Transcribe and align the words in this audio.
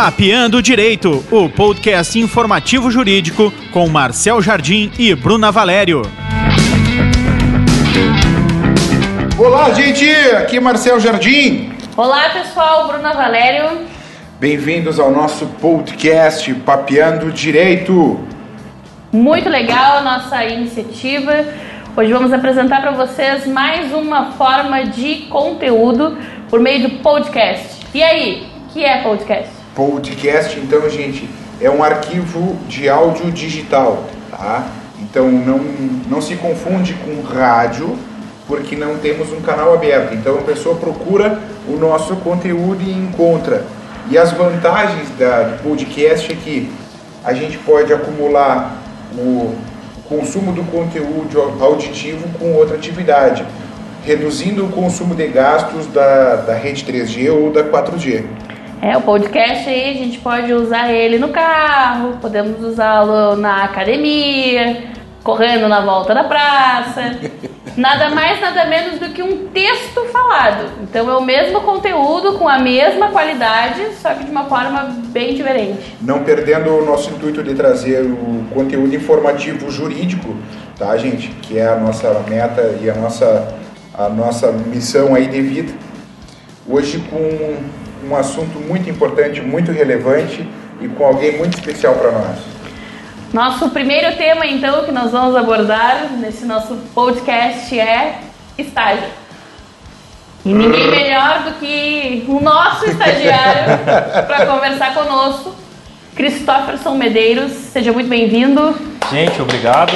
Papeando 0.00 0.62
Direito, 0.62 1.24
o 1.28 1.48
podcast 1.48 2.16
informativo 2.20 2.88
jurídico 2.88 3.52
com 3.72 3.88
Marcel 3.88 4.40
Jardim 4.40 4.92
e 4.96 5.12
Bruna 5.12 5.50
Valério. 5.50 6.02
Olá, 9.36 9.72
gente! 9.74 10.08
Aqui 10.36 10.58
é 10.58 10.60
Marcel 10.60 11.00
Jardim. 11.00 11.72
Olá, 11.96 12.28
pessoal. 12.28 12.86
Bruna 12.86 13.12
Valério. 13.12 13.88
Bem-vindos 14.38 15.00
ao 15.00 15.10
nosso 15.10 15.46
podcast 15.60 16.54
Papeando 16.54 17.32
Direito. 17.32 18.20
Muito 19.10 19.48
legal 19.48 19.96
a 19.96 20.02
nossa 20.02 20.44
iniciativa. 20.44 21.44
Hoje 21.96 22.12
vamos 22.12 22.32
apresentar 22.32 22.82
para 22.82 22.92
vocês 22.92 23.48
mais 23.48 23.92
uma 23.92 24.30
forma 24.30 24.84
de 24.84 25.26
conteúdo 25.28 26.16
por 26.48 26.60
meio 26.60 26.88
do 26.88 26.90
podcast. 27.02 27.84
E 27.92 28.00
aí, 28.00 28.46
o 28.64 28.72
que 28.72 28.84
é 28.84 29.02
podcast? 29.02 29.57
Podcast, 29.78 30.58
então, 30.58 30.90
gente, 30.90 31.30
é 31.60 31.70
um 31.70 31.84
arquivo 31.84 32.56
de 32.66 32.88
áudio 32.88 33.30
digital, 33.30 34.06
tá? 34.28 34.66
Então 35.00 35.30
não, 35.30 35.58
não 36.10 36.20
se 36.20 36.34
confunde 36.34 36.94
com 36.94 37.22
rádio, 37.22 37.96
porque 38.48 38.74
não 38.74 38.98
temos 38.98 39.32
um 39.32 39.40
canal 39.40 39.72
aberto. 39.72 40.14
Então 40.14 40.36
a 40.36 40.42
pessoa 40.42 40.74
procura 40.74 41.38
o 41.68 41.76
nosso 41.76 42.16
conteúdo 42.16 42.82
e 42.82 42.90
encontra. 42.90 43.64
E 44.10 44.18
as 44.18 44.32
vantagens 44.32 45.10
da, 45.16 45.44
do 45.44 45.62
podcast 45.62 46.32
é 46.32 46.34
que 46.34 46.68
a 47.24 47.32
gente 47.32 47.56
pode 47.58 47.92
acumular 47.92 48.82
o 49.16 49.54
consumo 50.08 50.50
do 50.50 50.64
conteúdo 50.72 51.40
auditivo 51.60 52.26
com 52.36 52.52
outra 52.54 52.74
atividade, 52.74 53.46
reduzindo 54.04 54.64
o 54.64 54.70
consumo 54.70 55.14
de 55.14 55.28
gastos 55.28 55.86
da, 55.86 56.34
da 56.34 56.54
rede 56.54 56.84
3G 56.84 57.32
ou 57.32 57.52
da 57.52 57.62
4G. 57.62 58.24
É, 58.80 58.96
o 58.96 59.00
podcast 59.02 59.68
aí 59.68 59.90
a 59.90 59.94
gente 59.94 60.18
pode 60.18 60.52
usar 60.52 60.92
ele 60.92 61.18
no 61.18 61.30
carro, 61.30 62.16
podemos 62.20 62.62
usá-lo 62.62 63.34
na 63.36 63.64
academia, 63.64 64.84
correndo 65.24 65.68
na 65.68 65.80
volta 65.80 66.14
da 66.14 66.24
praça. 66.24 67.18
Nada 67.76 68.10
mais, 68.10 68.40
nada 68.40 68.64
menos 68.64 68.98
do 68.98 69.10
que 69.10 69.22
um 69.22 69.46
texto 69.48 70.04
falado. 70.06 70.68
Então 70.82 71.08
é 71.08 71.16
o 71.16 71.22
mesmo 71.22 71.60
conteúdo 71.60 72.32
com 72.36 72.48
a 72.48 72.58
mesma 72.58 73.12
qualidade, 73.12 73.94
só 74.02 74.14
que 74.14 74.24
de 74.24 74.30
uma 74.32 74.46
forma 74.46 74.96
bem 75.10 75.32
diferente. 75.36 75.96
Não 76.00 76.24
perdendo 76.24 76.70
o 76.70 76.84
nosso 76.84 77.08
intuito 77.10 77.40
de 77.40 77.54
trazer 77.54 78.04
o 78.04 78.46
conteúdo 78.52 78.96
informativo 78.96 79.70
jurídico, 79.70 80.34
tá, 80.76 80.96
gente? 80.96 81.28
Que 81.28 81.58
é 81.58 81.68
a 81.68 81.76
nossa 81.76 82.12
meta 82.28 82.76
e 82.82 82.90
a 82.90 82.96
nossa, 82.96 83.54
a 83.94 84.08
nossa 84.08 84.50
missão 84.50 85.14
aí 85.14 85.28
de 85.28 85.40
vida. 85.40 85.72
Hoje 86.68 86.98
com 86.98 87.58
um 88.08 88.16
assunto 88.16 88.58
muito 88.58 88.88
importante, 88.88 89.40
muito 89.40 89.70
relevante 89.70 90.48
e 90.80 90.88
com 90.88 91.04
alguém 91.04 91.36
muito 91.36 91.58
especial 91.58 91.94
para 91.94 92.12
nós. 92.12 92.38
Nosso 93.32 93.68
primeiro 93.70 94.16
tema, 94.16 94.46
então, 94.46 94.84
que 94.84 94.92
nós 94.92 95.12
vamos 95.12 95.36
abordar 95.36 96.10
nesse 96.18 96.46
nosso 96.46 96.76
podcast 96.94 97.78
é 97.78 98.20
estágio. 98.56 99.08
E 100.44 100.54
ninguém 100.54 100.90
melhor 100.90 101.42
do 101.42 101.52
que 101.58 102.24
o 102.26 102.40
nosso 102.40 102.86
estagiário 102.86 103.84
para 104.26 104.46
conversar 104.46 104.94
conosco, 104.94 105.54
Christopherson 106.16 106.94
Medeiros. 106.94 107.52
Seja 107.52 107.92
muito 107.92 108.08
bem-vindo. 108.08 108.74
Gente, 109.10 109.42
obrigado. 109.42 109.92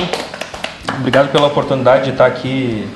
Obrigado 0.99 1.33
pela 1.33 1.47
oportunidade 1.47 2.05
de 2.05 2.11
estar 2.11 2.27
aqui, 2.27 2.87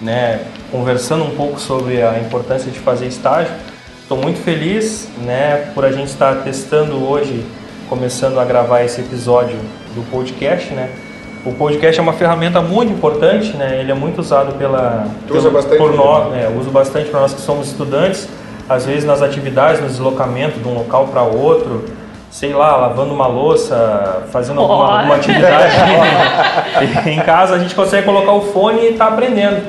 né, 0.00 0.40
conversando 0.70 1.24
um 1.24 1.36
pouco 1.36 1.60
sobre 1.60 2.00
a 2.02 2.18
importância 2.18 2.70
de 2.70 2.78
fazer 2.78 3.06
estágio. 3.06 3.52
Estou 4.04 4.18
muito 4.18 4.38
feliz, 4.40 5.08
né, 5.24 5.70
por 5.74 5.82
a 5.82 5.90
gente 5.90 6.08
estar 6.08 6.42
testando 6.42 7.08
hoje 7.08 7.42
começando 7.88 8.38
a 8.38 8.44
gravar 8.44 8.82
esse 8.82 9.00
episódio 9.00 9.56
do 9.94 10.02
podcast, 10.10 10.74
né? 10.74 10.90
O 11.42 11.54
podcast 11.54 11.98
é 11.98 12.02
uma 12.02 12.12
ferramenta 12.12 12.60
muito 12.60 12.92
importante, 12.92 13.56
né? 13.56 13.80
Ele 13.80 13.90
é 13.90 13.94
muito 13.94 14.18
usado 14.18 14.58
pela 14.58 15.06
tu 15.26 15.34
usa 15.34 15.48
bastante 15.48 15.78
por 15.78 15.94
nós, 15.94 16.30
né? 16.32 16.54
uso 16.54 16.70
bastante 16.70 17.08
para 17.08 17.20
nós 17.20 17.32
que 17.32 17.40
somos 17.40 17.68
estudantes, 17.68 18.28
às 18.68 18.84
vezes 18.84 19.06
nas 19.06 19.22
atividades, 19.22 19.80
no 19.80 19.86
deslocamento 19.86 20.60
de 20.60 20.68
um 20.68 20.74
local 20.74 21.08
para 21.08 21.22
outro, 21.22 21.86
sei 22.30 22.52
lá, 22.52 22.76
lavando 22.76 23.14
uma 23.14 23.26
louça, 23.26 24.24
fazendo 24.30 24.60
alguma, 24.60 24.98
alguma 24.98 25.14
atividade. 25.14 25.76
em 27.08 27.20
casa 27.20 27.54
a 27.54 27.58
gente 27.58 27.74
consegue 27.74 28.04
colocar 28.04 28.32
o 28.32 28.42
fone 28.52 28.86
e 28.86 28.92
tá 28.92 29.06
aprendendo. 29.06 29.62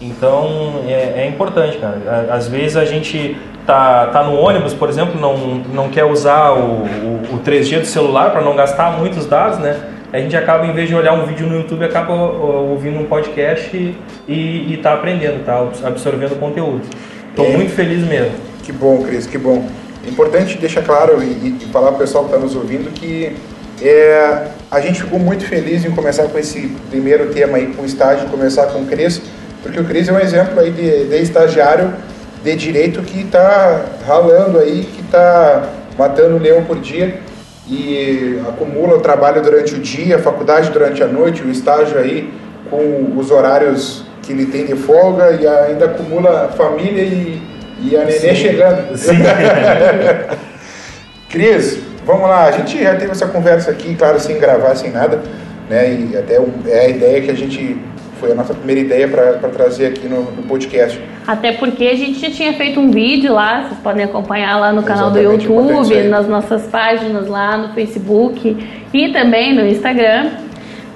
Então 0.00 0.84
é, 0.86 1.24
é 1.24 1.26
importante, 1.26 1.76
cara. 1.76 2.28
Às 2.30 2.46
vezes 2.46 2.76
a 2.76 2.84
gente 2.84 3.36
tá, 3.70 4.06
tá 4.06 4.24
no 4.24 4.34
ônibus, 4.34 4.74
por 4.74 4.88
exemplo, 4.88 5.20
não, 5.20 5.36
não 5.72 5.88
quer 5.88 6.04
usar 6.04 6.50
o, 6.50 6.82
o, 6.82 7.36
o 7.36 7.38
3G 7.38 7.80
do 7.80 7.86
celular 7.86 8.32
para 8.32 8.40
não 8.40 8.56
gastar 8.56 8.98
muitos 8.98 9.26
dados, 9.26 9.58
né? 9.58 9.78
A 10.12 10.18
gente 10.18 10.36
acaba, 10.36 10.66
em 10.66 10.72
vez 10.72 10.88
de 10.88 10.94
olhar 10.96 11.12
um 11.12 11.24
vídeo 11.24 11.46
no 11.46 11.54
YouTube, 11.54 11.84
acaba 11.84 12.12
ouvindo 12.12 12.98
um 12.98 13.04
podcast 13.04 13.94
e 14.26 14.74
está 14.74 14.94
aprendendo, 14.94 15.44
tá 15.44 15.68
absorvendo 15.86 16.36
conteúdo. 16.40 16.82
Estou 17.28 17.46
é. 17.46 17.50
muito 17.50 17.70
feliz 17.70 18.04
mesmo. 18.04 18.32
Que 18.64 18.72
bom, 18.72 19.04
Cris, 19.04 19.26
que 19.26 19.38
bom. 19.38 19.64
Importante 20.04 20.58
deixar 20.58 20.82
claro 20.82 21.22
e, 21.22 21.58
e 21.62 21.68
falar 21.72 21.88
para 21.88 21.96
o 21.96 21.98
pessoal 22.00 22.24
que 22.24 22.30
está 22.30 22.42
nos 22.44 22.56
ouvindo 22.56 22.90
que 22.92 23.36
é, 23.80 24.48
a 24.68 24.80
gente 24.80 25.00
ficou 25.00 25.20
muito 25.20 25.44
feliz 25.44 25.84
em 25.84 25.92
começar 25.92 26.24
com 26.24 26.36
esse 26.36 26.76
primeiro 26.90 27.32
tema 27.32 27.58
aí, 27.58 27.68
com 27.68 27.82
o 27.82 27.86
estágio, 27.86 28.28
começar 28.28 28.66
com 28.66 28.80
o 28.80 28.86
Cris, 28.86 29.22
porque 29.62 29.78
o 29.78 29.84
Cris 29.84 30.08
é 30.08 30.12
um 30.12 30.18
exemplo 30.18 30.58
aí 30.58 30.72
de, 30.72 31.04
de 31.04 31.22
estagiário 31.22 31.94
de 32.42 32.56
direito 32.56 33.02
que 33.02 33.20
está 33.20 33.84
ralando 34.06 34.58
aí, 34.58 34.88
que 34.94 35.02
está 35.02 35.68
matando 35.98 36.36
um 36.36 36.38
leão 36.38 36.64
por 36.64 36.78
dia 36.78 37.20
e 37.68 38.40
acumula 38.48 38.96
o 38.96 39.00
trabalho 39.00 39.42
durante 39.42 39.74
o 39.74 39.78
dia, 39.78 40.16
a 40.16 40.18
faculdade 40.18 40.70
durante 40.70 41.02
a 41.02 41.06
noite, 41.06 41.42
o 41.42 41.50
estágio 41.50 41.98
aí 41.98 42.32
com 42.68 43.12
os 43.16 43.30
horários 43.30 44.04
que 44.22 44.32
ele 44.32 44.46
tem 44.46 44.66
de 44.66 44.76
folga 44.76 45.32
e 45.32 45.46
ainda 45.46 45.86
acumula 45.86 46.52
família 46.56 47.02
e, 47.02 47.40
e 47.80 47.96
a 47.96 48.04
nenê 48.04 48.18
Sim. 48.18 48.34
chegando. 48.34 48.96
Sim. 48.96 49.18
Cris, 51.28 51.78
vamos 52.04 52.28
lá, 52.28 52.46
a 52.46 52.50
gente 52.50 52.82
já 52.82 52.96
teve 52.96 53.12
essa 53.12 53.26
conversa 53.26 53.70
aqui, 53.70 53.94
claro, 53.94 54.18
sem 54.18 54.38
gravar, 54.38 54.74
sem 54.74 54.90
nada, 54.90 55.20
né? 55.68 55.92
E 55.92 56.16
até 56.16 56.40
é 56.66 56.86
a 56.86 56.88
ideia 56.88 57.22
que 57.22 57.30
a 57.30 57.36
gente 57.36 57.78
foi 58.20 58.32
a 58.32 58.34
nossa 58.34 58.52
primeira 58.52 58.80
ideia 58.82 59.08
para 59.08 59.48
trazer 59.48 59.86
aqui 59.86 60.06
no, 60.06 60.30
no, 60.30 60.42
podcast. 60.42 61.00
Até 61.26 61.52
porque 61.52 61.86
a 61.86 61.96
gente 61.96 62.20
já 62.20 62.30
tinha 62.30 62.52
feito 62.52 62.78
um 62.78 62.90
vídeo 62.90 63.32
lá, 63.32 63.62
vocês 63.62 63.80
podem 63.80 64.04
acompanhar 64.04 64.58
lá 64.60 64.72
no 64.72 64.82
canal 64.82 65.10
Exatamente, 65.10 65.48
do 65.48 65.54
YouTube, 65.54 66.02
nas 66.04 66.28
nossas 66.28 66.66
páginas 66.66 67.26
lá 67.26 67.56
no 67.56 67.74
Facebook 67.74 68.56
e 68.92 69.08
também 69.08 69.54
no 69.54 69.66
Instagram, 69.66 70.32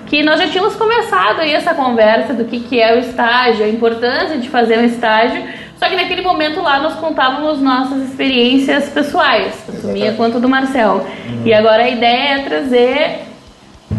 que 0.06 0.22
nós 0.22 0.38
já 0.38 0.46
tínhamos 0.46 0.76
começado 0.76 1.40
aí 1.40 1.52
essa 1.52 1.74
conversa 1.74 2.34
do 2.34 2.44
que, 2.44 2.60
que 2.60 2.78
é 2.78 2.94
o 2.94 2.98
estágio, 2.98 3.64
a 3.64 3.68
importância 3.68 4.36
de 4.36 4.48
fazer 4.50 4.78
um 4.78 4.84
estágio, 4.84 5.42
só 5.78 5.88
que 5.88 5.96
naquele 5.96 6.22
momento 6.22 6.60
lá 6.60 6.78
nós 6.78 6.94
contávamos 6.94 7.60
nossas 7.60 8.02
experiências 8.02 8.91
pessoais, 8.91 9.54
tanto 9.66 9.88
minha 9.88 10.12
quanto 10.12 10.38
do 10.38 10.48
Marcel. 10.48 11.06
Uhum. 11.28 11.42
E 11.46 11.54
agora 11.54 11.84
a 11.84 11.88
ideia 11.88 12.34
é 12.34 12.38
trazer 12.42 13.34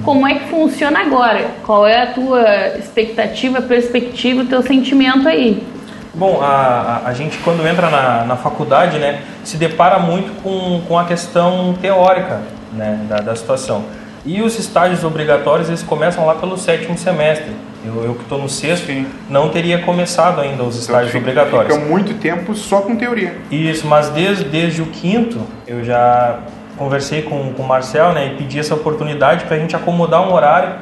como 0.06 0.28
é 0.28 0.36
que 0.36 0.50
funciona 0.50 1.00
agora? 1.00 1.48
Qual 1.66 1.88
é 1.88 2.04
a 2.04 2.08
tua 2.14 2.78
expectativa, 2.78 3.62
perspectiva, 3.62 4.44
o 4.44 4.46
teu 4.46 4.62
sentimento 4.62 5.28
aí? 5.28 5.66
Bom, 6.14 6.40
a, 6.42 7.02
a, 7.06 7.10
a 7.10 7.14
gente 7.14 7.38
quando 7.40 7.68
entra 7.68 7.90
na, 7.90 8.24
na 8.24 8.36
faculdade, 8.38 9.00
né, 9.00 9.22
se 9.44 9.58
depara 9.58 10.00
muito 10.00 10.42
com, 10.42 10.82
com 10.88 10.98
a 10.98 11.04
questão 11.06 11.74
teórica 11.82 12.42
né, 12.72 13.00
da, 13.10 13.18
da 13.18 13.36
situação. 13.36 13.84
E 14.26 14.42
os 14.42 14.58
estágios 14.58 15.04
obrigatórios, 15.04 15.68
eles 15.68 15.84
começam 15.84 16.26
lá 16.26 16.36
pelo 16.36 16.58
sétimo 16.58 16.98
semestre. 16.98 17.52
Eu, 17.86 18.04
eu 18.04 18.16
que 18.16 18.24
estou 18.24 18.42
no 18.42 18.50
sexto 18.50 18.92
não 19.30 19.50
teria 19.50 19.80
começado 19.80 20.42
ainda 20.42 20.64
os 20.64 20.76
estágios 20.76 21.10
então, 21.10 21.22
obrigatórios. 21.22 21.76
Fica 21.76 21.88
muito 21.88 22.14
tempo 22.16 22.56
só 22.56 22.82
com 22.82 22.96
teoria. 22.96 23.38
Isso, 23.52 23.86
mas 23.86 24.10
desde, 24.10 24.46
desde 24.46 24.82
o 24.82 24.88
quinto 24.88 25.42
eu 25.68 25.84
já 25.84 26.40
conversei 26.78 27.22
com, 27.22 27.54
com 27.54 27.64
o 27.64 27.68
Marcel 27.68 28.14
né, 28.14 28.28
e 28.28 28.36
pedi 28.36 28.60
essa 28.60 28.74
oportunidade 28.74 29.46
para 29.46 29.56
a 29.56 29.60
gente 29.60 29.76
acomodar 29.76 30.22
um 30.22 30.34
horário 30.34 30.76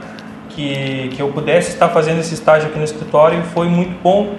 que, 0.49 1.09
que 1.13 1.21
eu 1.21 1.29
pudesse 1.29 1.71
estar 1.71 1.89
fazendo 1.89 2.19
esse 2.19 2.33
estágio 2.33 2.69
aqui 2.69 2.77
no 2.77 2.83
escritório 2.83 3.39
e 3.39 3.43
foi 3.43 3.67
muito 3.67 4.01
bom 4.01 4.35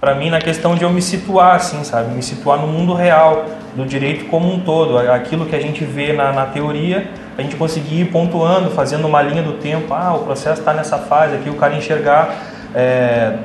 para 0.00 0.14
mim 0.14 0.30
na 0.30 0.40
questão 0.40 0.74
de 0.74 0.84
eu 0.84 0.90
me 0.90 1.02
situar 1.02 1.56
assim, 1.56 1.82
sabe? 1.82 2.14
Me 2.14 2.22
situar 2.22 2.58
no 2.58 2.66
mundo 2.66 2.94
real, 2.94 3.46
do 3.74 3.84
direito 3.84 4.26
como 4.26 4.52
um 4.52 4.60
todo. 4.60 4.98
Aquilo 4.98 5.46
que 5.46 5.56
a 5.56 5.60
gente 5.60 5.84
vê 5.84 6.12
na, 6.12 6.32
na 6.32 6.46
teoria, 6.46 7.10
a 7.36 7.42
gente 7.42 7.56
conseguir 7.56 8.02
ir 8.02 8.04
pontuando, 8.06 8.70
fazendo 8.70 9.06
uma 9.06 9.22
linha 9.22 9.42
do 9.42 9.54
tempo. 9.54 9.92
Ah, 9.92 10.14
o 10.14 10.20
processo 10.20 10.60
está 10.60 10.72
nessa 10.72 10.98
fase 10.98 11.34
aqui, 11.36 11.50
o 11.50 11.54
cara 11.54 11.74
enxergar 11.74 12.34
é, 12.74 13.38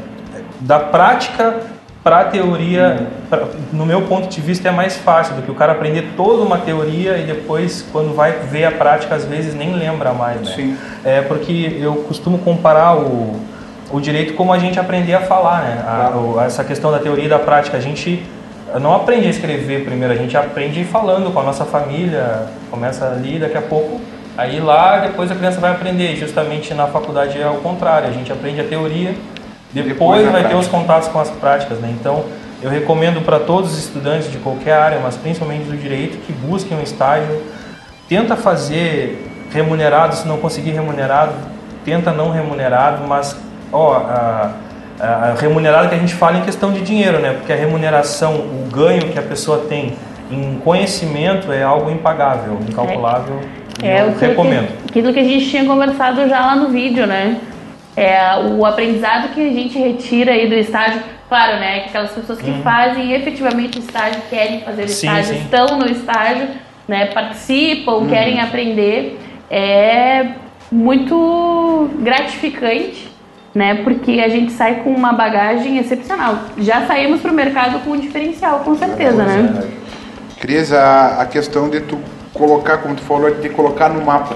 da 0.59 0.79
prática 0.79 1.61
para 2.03 2.21
a 2.21 2.23
teoria, 2.25 3.07
pra, 3.29 3.47
no 3.71 3.85
meu 3.85 4.01
ponto 4.03 4.27
de 4.27 4.41
vista, 4.41 4.69
é 4.69 4.71
mais 4.71 4.97
fácil 4.97 5.35
do 5.35 5.43
que 5.43 5.51
o 5.51 5.55
cara 5.55 5.73
aprender 5.73 6.13
toda 6.17 6.41
uma 6.43 6.57
teoria 6.57 7.17
e 7.17 7.23
depois, 7.23 7.85
quando 7.91 8.15
vai 8.15 8.31
ver 8.31 8.65
a 8.65 8.71
prática, 8.71 9.13
às 9.13 9.25
vezes 9.25 9.53
nem 9.53 9.73
lembra 9.73 10.11
mais. 10.11 10.41
Né? 10.41 10.53
Sim. 10.55 10.77
É 11.05 11.21
porque 11.21 11.77
eu 11.79 11.95
costumo 12.07 12.39
comparar 12.39 12.97
o, 12.97 13.39
o 13.91 13.99
direito 13.99 14.33
como 14.33 14.51
a 14.51 14.57
gente 14.57 14.79
aprender 14.79 15.13
a 15.13 15.21
falar, 15.21 15.61
né? 15.61 15.83
A, 15.85 16.17
o, 16.17 16.41
essa 16.41 16.63
questão 16.63 16.91
da 16.91 16.97
teoria 16.97 17.25
e 17.25 17.29
da 17.29 17.39
prática. 17.39 17.77
A 17.77 17.81
gente 17.81 18.25
não 18.79 18.95
aprende 18.95 19.27
a 19.27 19.29
escrever 19.29 19.83
primeiro, 19.83 20.13
a 20.13 20.17
gente 20.17 20.35
aprende 20.35 20.83
falando 20.83 21.31
com 21.31 21.39
a 21.39 21.43
nossa 21.43 21.65
família, 21.65 22.47
começa 22.69 23.05
ali, 23.05 23.37
daqui 23.37 23.57
a 23.57 23.61
pouco, 23.61 23.99
aí 24.37 24.59
lá 24.59 24.99
depois 24.99 25.29
a 25.29 25.35
criança 25.35 25.59
vai 25.59 25.71
aprender. 25.71 26.15
Justamente 26.15 26.73
na 26.73 26.87
faculdade 26.87 27.39
é 27.39 27.47
o 27.47 27.57
contrário, 27.57 28.07
a 28.07 28.11
gente 28.11 28.31
aprende 28.31 28.61
a 28.61 28.63
teoria, 28.63 29.13
depois, 29.73 29.87
depois 29.87 30.23
vai 30.23 30.31
prática. 30.31 30.49
ter 30.49 30.55
os 30.55 30.67
contatos 30.67 31.07
com 31.07 31.19
as 31.19 31.29
práticas, 31.29 31.79
né? 31.79 31.93
Então, 31.99 32.25
eu 32.61 32.69
recomendo 32.69 33.23
para 33.25 33.39
todos 33.39 33.71
os 33.71 33.79
estudantes 33.79 34.31
de 34.31 34.37
qualquer 34.37 34.73
área, 34.73 34.99
mas 34.99 35.15
principalmente 35.15 35.63
do 35.63 35.75
direito, 35.75 36.17
que 36.25 36.31
busquem 36.31 36.77
um 36.77 36.81
estágio, 36.81 37.41
tenta 38.07 38.35
fazer 38.35 39.27
remunerado, 39.51 40.15
se 40.15 40.27
não 40.27 40.37
conseguir 40.37 40.71
remunerado, 40.71 41.33
tenta 41.83 42.11
não 42.11 42.31
remunerado, 42.31 43.07
mas 43.07 43.35
ó, 43.71 43.95
a, 43.95 44.51
a 44.99 45.35
remunerado 45.39 45.89
que 45.89 45.95
a 45.95 45.97
gente 45.97 46.13
fala 46.13 46.37
em 46.37 46.41
questão 46.41 46.71
de 46.71 46.81
dinheiro, 46.81 47.19
né? 47.19 47.33
Porque 47.33 47.51
a 47.51 47.55
remuneração, 47.55 48.35
o 48.35 48.69
ganho 48.71 49.09
que 49.11 49.17
a 49.17 49.23
pessoa 49.23 49.65
tem 49.67 49.93
em 50.29 50.59
conhecimento 50.63 51.51
é 51.51 51.63
algo 51.63 51.89
impagável, 51.89 52.59
incalculável. 52.67 53.39
É, 53.81 54.01
eu 54.03 54.15
recomendo. 54.15 54.67
Que, 54.85 54.99
aquilo 54.99 55.13
que 55.13 55.19
a 55.19 55.23
gente 55.23 55.49
tinha 55.49 55.65
conversado 55.65 56.27
já 56.29 56.39
lá 56.39 56.55
no 56.55 56.69
vídeo, 56.69 57.07
né? 57.07 57.37
É, 57.95 58.37
o 58.57 58.65
aprendizado 58.65 59.33
que 59.33 59.41
a 59.41 59.51
gente 59.51 59.77
retira 59.77 60.31
aí 60.31 60.47
do 60.47 60.55
estágio, 60.55 61.01
claro, 61.27 61.59
né? 61.59 61.81
Que 61.81 61.89
aquelas 61.89 62.11
pessoas 62.11 62.39
que 62.39 62.49
uhum. 62.49 62.61
fazem 62.61 63.13
efetivamente 63.13 63.77
o 63.77 63.81
estágio, 63.81 64.21
querem 64.29 64.61
fazer 64.61 64.83
o 64.83 64.87
sim, 64.87 65.07
estágio, 65.07 65.35
sim. 65.35 65.41
estão 65.41 65.77
no 65.77 65.89
estágio, 65.89 66.47
né? 66.87 67.07
Participam, 67.07 67.93
uhum. 67.93 68.07
querem 68.07 68.39
aprender, 68.39 69.19
é 69.49 70.27
muito 70.71 71.89
gratificante 71.99 73.11
né? 73.53 73.75
Porque 73.83 74.21
a 74.21 74.29
gente 74.29 74.51
sai 74.51 74.75
com 74.75 74.91
uma 74.91 75.13
bagagem 75.13 75.77
excepcional. 75.77 76.39
Já 76.57 76.85
saímos 76.87 77.21
para 77.21 77.31
o 77.31 77.33
mercado 77.33 77.79
com 77.83 77.91
um 77.91 77.99
diferencial, 77.99 78.59
com 78.59 78.75
certeza, 78.75 79.23
né? 79.23 79.69
Cris, 80.39 80.71
a, 80.71 81.21
a 81.21 81.25
questão 81.25 81.69
de 81.69 81.81
tu 81.81 81.99
colocar, 82.33 82.77
como 82.77 82.95
tu 82.95 83.01
falou, 83.01 83.29
de 83.35 83.49
colocar 83.49 83.89
no 83.89 84.03
mapa? 84.03 84.35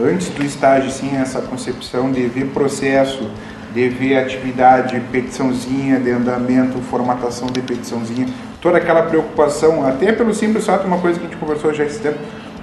Antes 0.00 0.28
do 0.28 0.44
estágio, 0.44 0.90
sim, 0.90 1.16
essa 1.16 1.40
concepção 1.40 2.12
de 2.12 2.26
ver 2.26 2.46
processo, 2.46 3.30
de 3.72 3.88
ver 3.88 4.18
atividade, 4.18 5.00
petiçãozinha 5.12 5.98
de 5.98 6.10
andamento, 6.10 6.78
formatação 6.80 7.48
de 7.48 7.60
petiçãozinha, 7.60 8.26
toda 8.60 8.78
aquela 8.78 9.02
preocupação, 9.02 9.86
até 9.86 10.12
pelo 10.12 10.34
simples 10.34 10.66
fato, 10.66 10.86
uma 10.86 10.98
coisa 10.98 11.18
que 11.18 11.26
a 11.26 11.28
gente 11.28 11.38
conversou 11.38 11.72
já 11.72 11.84
esse 11.84 12.00
tempo, 12.00 12.18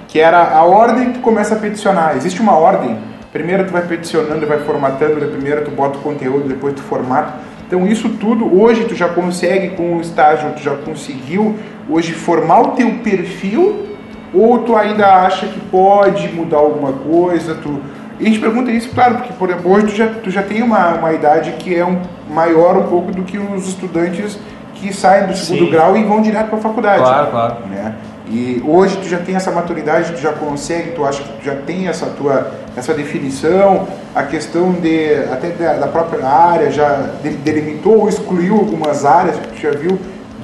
que 0.06 0.20
era 0.20 0.56
a 0.56 0.64
ordem 0.64 1.12
que 1.12 1.18
tu 1.18 1.20
começa 1.20 1.54
a 1.54 1.58
peticionar. 1.58 2.16
Existe 2.16 2.40
uma 2.40 2.56
ordem 2.56 2.98
Primeiro 3.34 3.64
tu 3.64 3.72
vai 3.72 3.82
peticionando, 3.82 4.46
vai 4.46 4.60
formatando, 4.60 5.16
primeiro 5.26 5.64
tu 5.64 5.72
bota 5.72 5.98
o 5.98 6.02
conteúdo, 6.02 6.46
depois 6.46 6.72
tu 6.72 6.82
formata. 6.82 7.34
Então 7.66 7.84
isso 7.84 8.10
tudo 8.10 8.62
hoje 8.62 8.84
tu 8.84 8.94
já 8.94 9.08
consegue 9.08 9.70
com 9.70 9.96
o 9.96 10.00
estágio, 10.00 10.52
tu 10.52 10.62
já 10.62 10.76
conseguiu 10.76 11.56
hoje 11.90 12.12
formar 12.12 12.60
o 12.60 12.68
teu 12.76 12.88
perfil 12.98 13.93
ou 14.34 14.58
tu 14.60 14.76
ainda 14.76 15.06
acha 15.06 15.46
que 15.46 15.60
pode 15.60 16.28
mudar 16.32 16.58
alguma 16.58 16.92
coisa? 16.92 17.54
Tu... 17.54 17.80
E 18.18 18.24
a 18.24 18.26
gente 18.28 18.40
pergunta 18.40 18.70
isso, 18.70 18.90
claro, 18.94 19.16
porque 19.16 19.32
por 19.32 19.48
exemplo, 19.48 19.72
hoje 19.72 19.86
tu 19.86 19.96
já, 19.96 20.06
tu 20.08 20.30
já 20.30 20.42
tem 20.42 20.62
uma, 20.62 20.94
uma 20.94 21.12
idade 21.12 21.52
que 21.52 21.74
é 21.74 21.84
um, 21.84 22.00
maior 22.30 22.76
um 22.76 22.84
pouco 22.84 23.12
do 23.12 23.22
que 23.22 23.38
os 23.38 23.68
estudantes 23.68 24.38
que 24.74 24.92
saem 24.92 25.26
do 25.26 25.36
segundo 25.36 25.66
Sim. 25.66 25.70
grau 25.70 25.96
e 25.96 26.04
vão 26.04 26.20
direto 26.20 26.48
para 26.48 26.58
a 26.58 26.62
faculdade. 26.62 27.02
Claro, 27.02 27.30
claro. 27.30 27.56
Né? 27.68 27.94
E 28.26 28.62
hoje 28.66 28.96
tu 28.96 29.08
já 29.08 29.18
tem 29.18 29.34
essa 29.34 29.50
maturidade, 29.50 30.12
tu 30.12 30.20
já 30.20 30.32
consegue, 30.32 30.92
tu 30.92 31.04
acha 31.04 31.22
que 31.22 31.28
tu 31.40 31.44
já 31.44 31.54
tem 31.56 31.88
essa 31.88 32.06
tua 32.06 32.50
essa 32.76 32.92
definição, 32.92 33.86
a 34.14 34.24
questão 34.24 34.72
de 34.72 35.14
até 35.32 35.50
da, 35.50 35.74
da 35.74 35.86
própria 35.86 36.26
área 36.26 36.70
já 36.70 37.10
delimitou 37.44 38.00
ou 38.00 38.08
excluiu 38.08 38.56
algumas 38.56 39.04
áreas, 39.04 39.36
tu 39.36 39.60
já 39.60 39.70
viu 39.70 39.98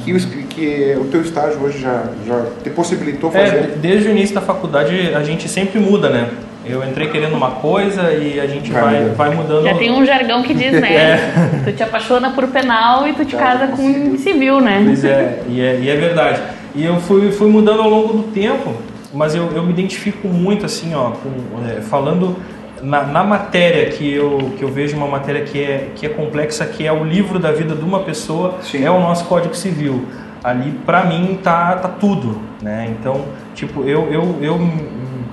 que, 0.05 0.40
que 0.51 0.97
o 1.01 1.05
teu 1.05 1.23
estágio 1.23 1.61
hoje 1.63 1.79
já, 1.81 2.05
já 2.27 2.45
te 2.63 2.71
possibilitou 2.71 3.31
é, 3.31 3.33
fazer? 3.33 3.57
É, 3.57 3.67
desde 3.77 4.09
o 4.09 4.11
início 4.11 4.35
da 4.35 4.41
faculdade 4.41 5.15
a 5.15 5.23
gente 5.23 5.49
sempre 5.49 5.79
muda, 5.79 6.11
né? 6.11 6.29
Eu 6.65 6.85
entrei 6.85 7.09
querendo 7.09 7.35
uma 7.35 7.53
coisa 7.53 8.13
e 8.13 8.39
a 8.39 8.47
gente 8.47 8.71
vai, 8.71 9.07
vai 9.17 9.35
mudando. 9.35 9.65
Já 9.65 9.75
tem 9.75 9.91
um 9.91 10.05
jargão 10.05 10.43
que 10.43 10.53
diz, 10.53 10.73
né? 10.73 10.93
é. 10.95 11.63
Tu 11.65 11.73
te 11.73 11.83
apaixona 11.83 12.31
por 12.33 12.49
penal 12.49 13.09
e 13.09 13.15
tu 13.15 13.25
te 13.25 13.35
casa 13.35 13.69
com 13.69 14.17
civil, 14.19 14.61
né? 14.61 14.83
Pois 14.85 15.03
é, 15.03 15.43
e 15.49 15.61
é, 15.61 15.81
e 15.81 15.89
é 15.89 15.97
verdade. 15.97 16.41
E 16.75 16.85
eu 16.85 17.01
fui, 17.01 17.33
fui 17.33 17.49
mudando 17.49 17.81
ao 17.81 17.89
longo 17.89 18.13
do 18.13 18.23
tempo, 18.25 18.75
mas 19.13 19.35
eu, 19.35 19.51
eu 19.55 19.63
me 19.63 19.71
identifico 19.71 20.29
muito 20.29 20.67
assim, 20.67 20.95
ó, 20.95 21.13
com, 21.13 21.31
é, 21.67 21.81
falando 21.81 22.37
na, 22.83 23.03
na, 23.05 23.25
matéria 23.25 23.87
que 23.91 24.13
eu, 24.13 24.53
que 24.57 24.63
eu 24.63 24.69
vejo 24.69 24.97
uma 24.97 25.07
matéria 25.07 25.43
que 25.43 25.63
é, 25.63 25.89
que 25.95 26.07
é 26.07 26.09
complexa, 26.09 26.65
que 26.67 26.87
é 26.87 26.93
o 26.93 27.05
livro 27.05 27.39
da 27.39 27.53
vida 27.53 27.75
de 27.75 27.85
uma 27.85 28.01
pessoa, 28.01 28.59
Sim. 28.63 28.85
é 28.85 28.91
o 28.91 29.01
nosso 29.01 29.25
Código 29.25 29.55
Civil. 29.55 30.07
Ali, 30.43 30.73
para 30.87 31.05
mim, 31.05 31.39
tá, 31.43 31.77
tá 31.77 31.89
tudo, 31.89 32.41
né? 32.63 32.95
Então, 32.99 33.25
tipo, 33.55 33.83
eu, 33.83 34.11
eu, 34.11 34.39
eu 34.41 34.59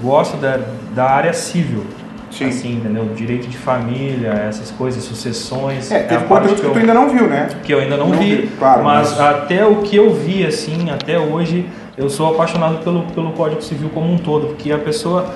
gosto 0.01 0.37
da, 0.37 0.59
da 0.93 1.05
área 1.05 1.33
civil. 1.33 1.85
Sim. 2.29 2.49
Assim, 2.49 2.73
entendeu? 2.75 3.05
Direito 3.15 3.47
de 3.47 3.57
família, 3.57 4.29
essas 4.47 4.69
coisas, 4.71 5.03
sucessões. 5.03 5.91
É, 5.91 5.99
teve 5.99 6.23
é 6.23 6.27
conteúdo 6.27 6.55
que, 6.55 6.61
que, 6.61 6.73
tu 6.73 6.77
ainda 6.77 6.93
não 6.93 7.09
viu, 7.09 7.27
né? 7.27 7.47
Que 7.63 7.73
eu 7.73 7.79
ainda 7.79 7.97
não, 7.97 8.09
não 8.09 8.17
vi, 8.17 8.35
vi 8.35 8.47
claro, 8.59 8.83
mas, 8.83 9.11
mas, 9.11 9.19
até 9.19 9.65
o 9.65 9.77
que 9.77 9.95
eu 9.95 10.13
vi, 10.13 10.45
assim, 10.45 10.89
até 10.91 11.17
hoje, 11.17 11.67
eu 11.97 12.09
sou 12.09 12.33
apaixonado 12.33 12.83
pelo, 12.83 13.03
pelo 13.03 13.31
Código 13.31 13.61
Civil 13.61 13.89
como 13.93 14.11
um 14.11 14.17
todo, 14.17 14.47
porque 14.47 14.71
a 14.71 14.77
pessoa, 14.77 15.33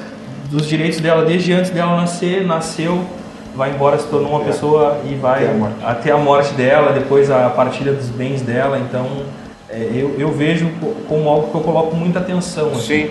dos 0.50 0.68
direitos 0.68 1.00
dela, 1.00 1.24
desde 1.26 1.54
antes 1.54 1.72
dela 1.72 1.96
nascer, 1.96 2.46
nasceu, 2.46 3.04
vai 3.56 3.72
embora, 3.72 3.98
se 3.98 4.08
tornou 4.08 4.32
uma 4.32 4.42
é. 4.42 4.46
pessoa 4.46 5.00
e 5.10 5.16
vai 5.16 5.46
a 5.46 5.92
até 5.92 6.12
a 6.12 6.18
morte 6.18 6.54
dela, 6.54 6.92
depois 6.92 7.32
a 7.32 7.50
partilha 7.50 7.94
dos 7.94 8.10
bens 8.10 8.42
dela, 8.42 8.78
então... 8.78 9.08
É, 9.72 9.90
eu, 9.94 10.16
eu 10.20 10.32
vejo 10.32 10.70
como 11.08 11.30
algo 11.30 11.50
que 11.50 11.56
eu 11.56 11.62
coloco 11.62 11.96
muita 11.96 12.20
atenção. 12.20 12.72
Assim. 12.72 13.08
Sim. 13.08 13.10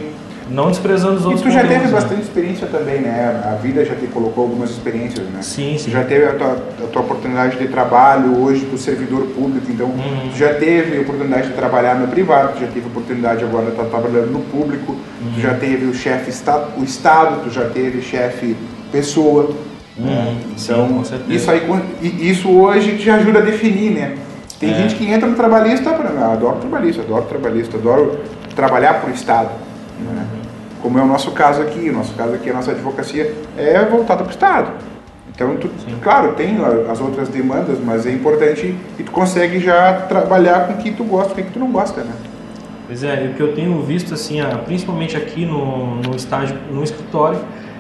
Não 0.51 0.69
desprezando 0.69 1.15
os 1.15 1.25
outros. 1.25 1.43
E 1.43 1.45
tu 1.45 1.51
já 1.51 1.61
teve 1.63 1.87
né? 1.87 1.91
bastante 1.91 2.23
experiência 2.23 2.67
também, 2.67 3.01
né? 3.01 3.41
A 3.45 3.55
vida 3.55 3.85
já 3.85 3.95
te 3.95 4.07
colocou 4.09 4.45
algumas 4.45 4.71
experiências, 4.71 5.25
né? 5.29 5.41
Sim, 5.43 5.77
sim. 5.79 5.85
Tu 5.85 5.91
já 5.93 6.03
teve 6.03 6.25
a 6.25 6.33
tua, 6.35 6.53
a 6.85 6.87
tua 6.89 7.03
oportunidade 7.03 7.57
de 7.57 7.69
trabalho 7.69 8.37
hoje 8.43 8.65
do 8.65 8.77
servidor 8.77 9.27
público, 9.29 9.71
então 9.71 9.87
uhum. 9.87 10.31
tu 10.33 10.37
já 10.37 10.53
teve 10.55 10.99
a 10.99 11.01
oportunidade 11.03 11.49
de 11.49 11.55
trabalhar 11.55 11.95
no 11.95 12.09
privado, 12.09 12.55
tu 12.55 12.61
já 12.61 12.67
teve 12.67 12.87
a 12.87 12.89
oportunidade 12.89 13.45
agora 13.45 13.67
de 13.67 13.71
estar 13.71 13.85
trabalhando 13.85 14.33
no 14.33 14.41
público, 14.41 14.93
uhum. 14.93 15.33
tu 15.35 15.41
já 15.41 15.55
teve 15.55 15.87
o 15.87 15.95
chefe 15.95 16.33
o 16.77 16.83
Estado, 16.83 17.45
tu 17.45 17.51
já 17.51 17.67
teve 17.67 18.03
chefe 18.03 18.57
pessoa. 18.91 19.51
Uhum. 19.97 20.07
Né? 20.07 20.37
Então, 20.59 21.05
sim, 21.05 21.17
isso 21.29 21.51
aí, 21.51 21.63
isso 22.03 22.51
hoje 22.51 22.97
te 22.97 23.09
ajuda 23.09 23.39
a 23.39 23.43
definir, 23.43 23.93
né? 23.93 24.17
Tem 24.61 24.71
é. 24.71 24.75
gente 24.75 24.95
que 24.95 25.11
entra 25.11 25.29
no 25.29 25.35
trabalhista, 25.35 25.91
ah, 25.91 26.33
adoro 26.35 26.59
trabalhista, 26.59 27.03
adoro 27.03 27.25
trabalhista, 27.25 27.77
adoro 27.77 28.21
trabalhar 28.55 29.01
para 29.01 29.11
o 29.11 29.13
Estado. 29.13 29.51
Né? 29.99 30.27
como 30.83 30.99
é 30.99 31.03
o 31.03 31.07
nosso 31.07 31.31
caso 31.33 31.63
aqui, 31.63 31.91
o 31.91 31.93
nosso 31.93 32.15
caso 32.15 32.35
aqui, 32.35 32.51
a 32.51 32.55
nossa 32.55 32.71
advocacia 32.71 33.35
é 33.57 33.85
voltada 33.85 34.23
para 34.23 34.29
o 34.29 34.31
Estado. 34.31 34.73
Então, 35.35 35.57
tu, 35.57 35.71
claro, 36.03 36.33
tem 36.35 36.59
as 36.91 37.01
outras 37.01 37.29
demandas, 37.29 37.79
mas 37.83 38.07
é 38.07 38.13
importante 38.13 38.75
e 38.99 39.03
tu 39.03 39.11
consegue 39.11 39.59
já 39.61 39.93
trabalhar 40.03 40.67
com 40.67 40.75
o 40.75 40.77
que 40.77 40.91
tu 40.91 41.05
gosta, 41.05 41.35
com 41.35 41.41
o 41.41 41.45
que 41.45 41.53
tu 41.53 41.59
não 41.59 41.71
gosta, 41.71 42.03
né? 42.03 42.13
Pois 42.87 43.05
é, 43.05 43.31
o 43.33 43.35
que 43.35 43.41
eu 43.41 43.55
tenho 43.55 43.81
visto, 43.83 44.13
assim, 44.13 44.41
principalmente 44.67 45.17
aqui 45.17 45.47
no, 45.47 45.97
no 45.97 46.17
estágio, 46.17 46.57
no 46.71 46.83
escritório, 46.83 47.39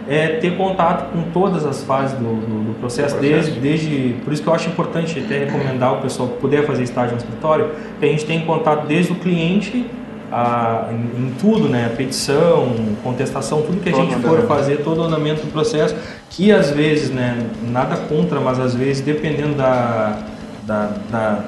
é 0.09 0.28
ter 0.38 0.57
contato 0.57 1.12
com 1.12 1.30
todas 1.30 1.64
as 1.64 1.83
fases 1.85 2.19
do, 2.19 2.25
do, 2.25 2.64
do 2.64 2.78
processo, 2.80 3.16
processo, 3.16 3.21
Desde, 3.21 3.61
desde, 3.61 4.16
por 4.25 4.33
isso 4.33 4.42
que 4.42 4.49
eu 4.49 4.54
acho 4.54 4.69
importante 4.69 5.19
até 5.19 5.45
recomendar 5.45 5.95
o 5.95 6.00
pessoal 6.00 6.28
que 6.28 6.38
puder 6.38 6.66
fazer 6.66 6.83
estágio 6.83 7.12
no 7.12 7.19
escritório, 7.19 7.71
que 7.99 8.04
a 8.04 8.09
gente 8.09 8.25
tem 8.25 8.45
contato 8.45 8.87
desde 8.87 9.12
o 9.12 9.16
cliente 9.16 9.87
a, 10.33 10.88
em, 10.90 11.26
em, 11.26 11.35
tudo, 11.38 11.69
né? 11.69 11.92
Petição, 11.97 12.75
contestação, 13.02 13.62
tudo 13.62 13.80
que 13.80 13.88
a 13.88 13.92
todo 13.92 14.11
gente 14.11 14.21
for 14.21 14.47
fazer, 14.47 14.83
todo 14.83 15.00
o 15.00 15.04
andamento 15.04 15.45
do 15.45 15.52
processo, 15.52 15.95
que 16.30 16.52
às 16.52 16.71
vezes, 16.71 17.11
né, 17.11 17.47
nada 17.62 17.97
contra, 17.97 18.40
mas 18.40 18.59
às 18.61 18.75
vezes, 18.75 19.02
dependendo 19.02 19.54
da, 19.54 20.19
da, 20.62 20.92
da, 21.11 21.45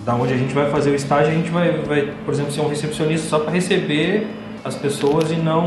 da 0.00 0.14
onde 0.14 0.32
a 0.32 0.36
gente 0.36 0.54
vai 0.54 0.70
fazer 0.70 0.90
o 0.90 0.94
estágio, 0.94 1.32
a 1.32 1.34
gente 1.34 1.50
vai, 1.50 1.72
vai 1.82 2.12
por 2.24 2.32
exemplo, 2.32 2.52
ser 2.52 2.60
um 2.60 2.68
recepcionista 2.68 3.28
só 3.28 3.40
para 3.40 3.52
receber 3.52 4.28
as 4.64 4.74
pessoas 4.74 5.30
e 5.30 5.36
não, 5.36 5.66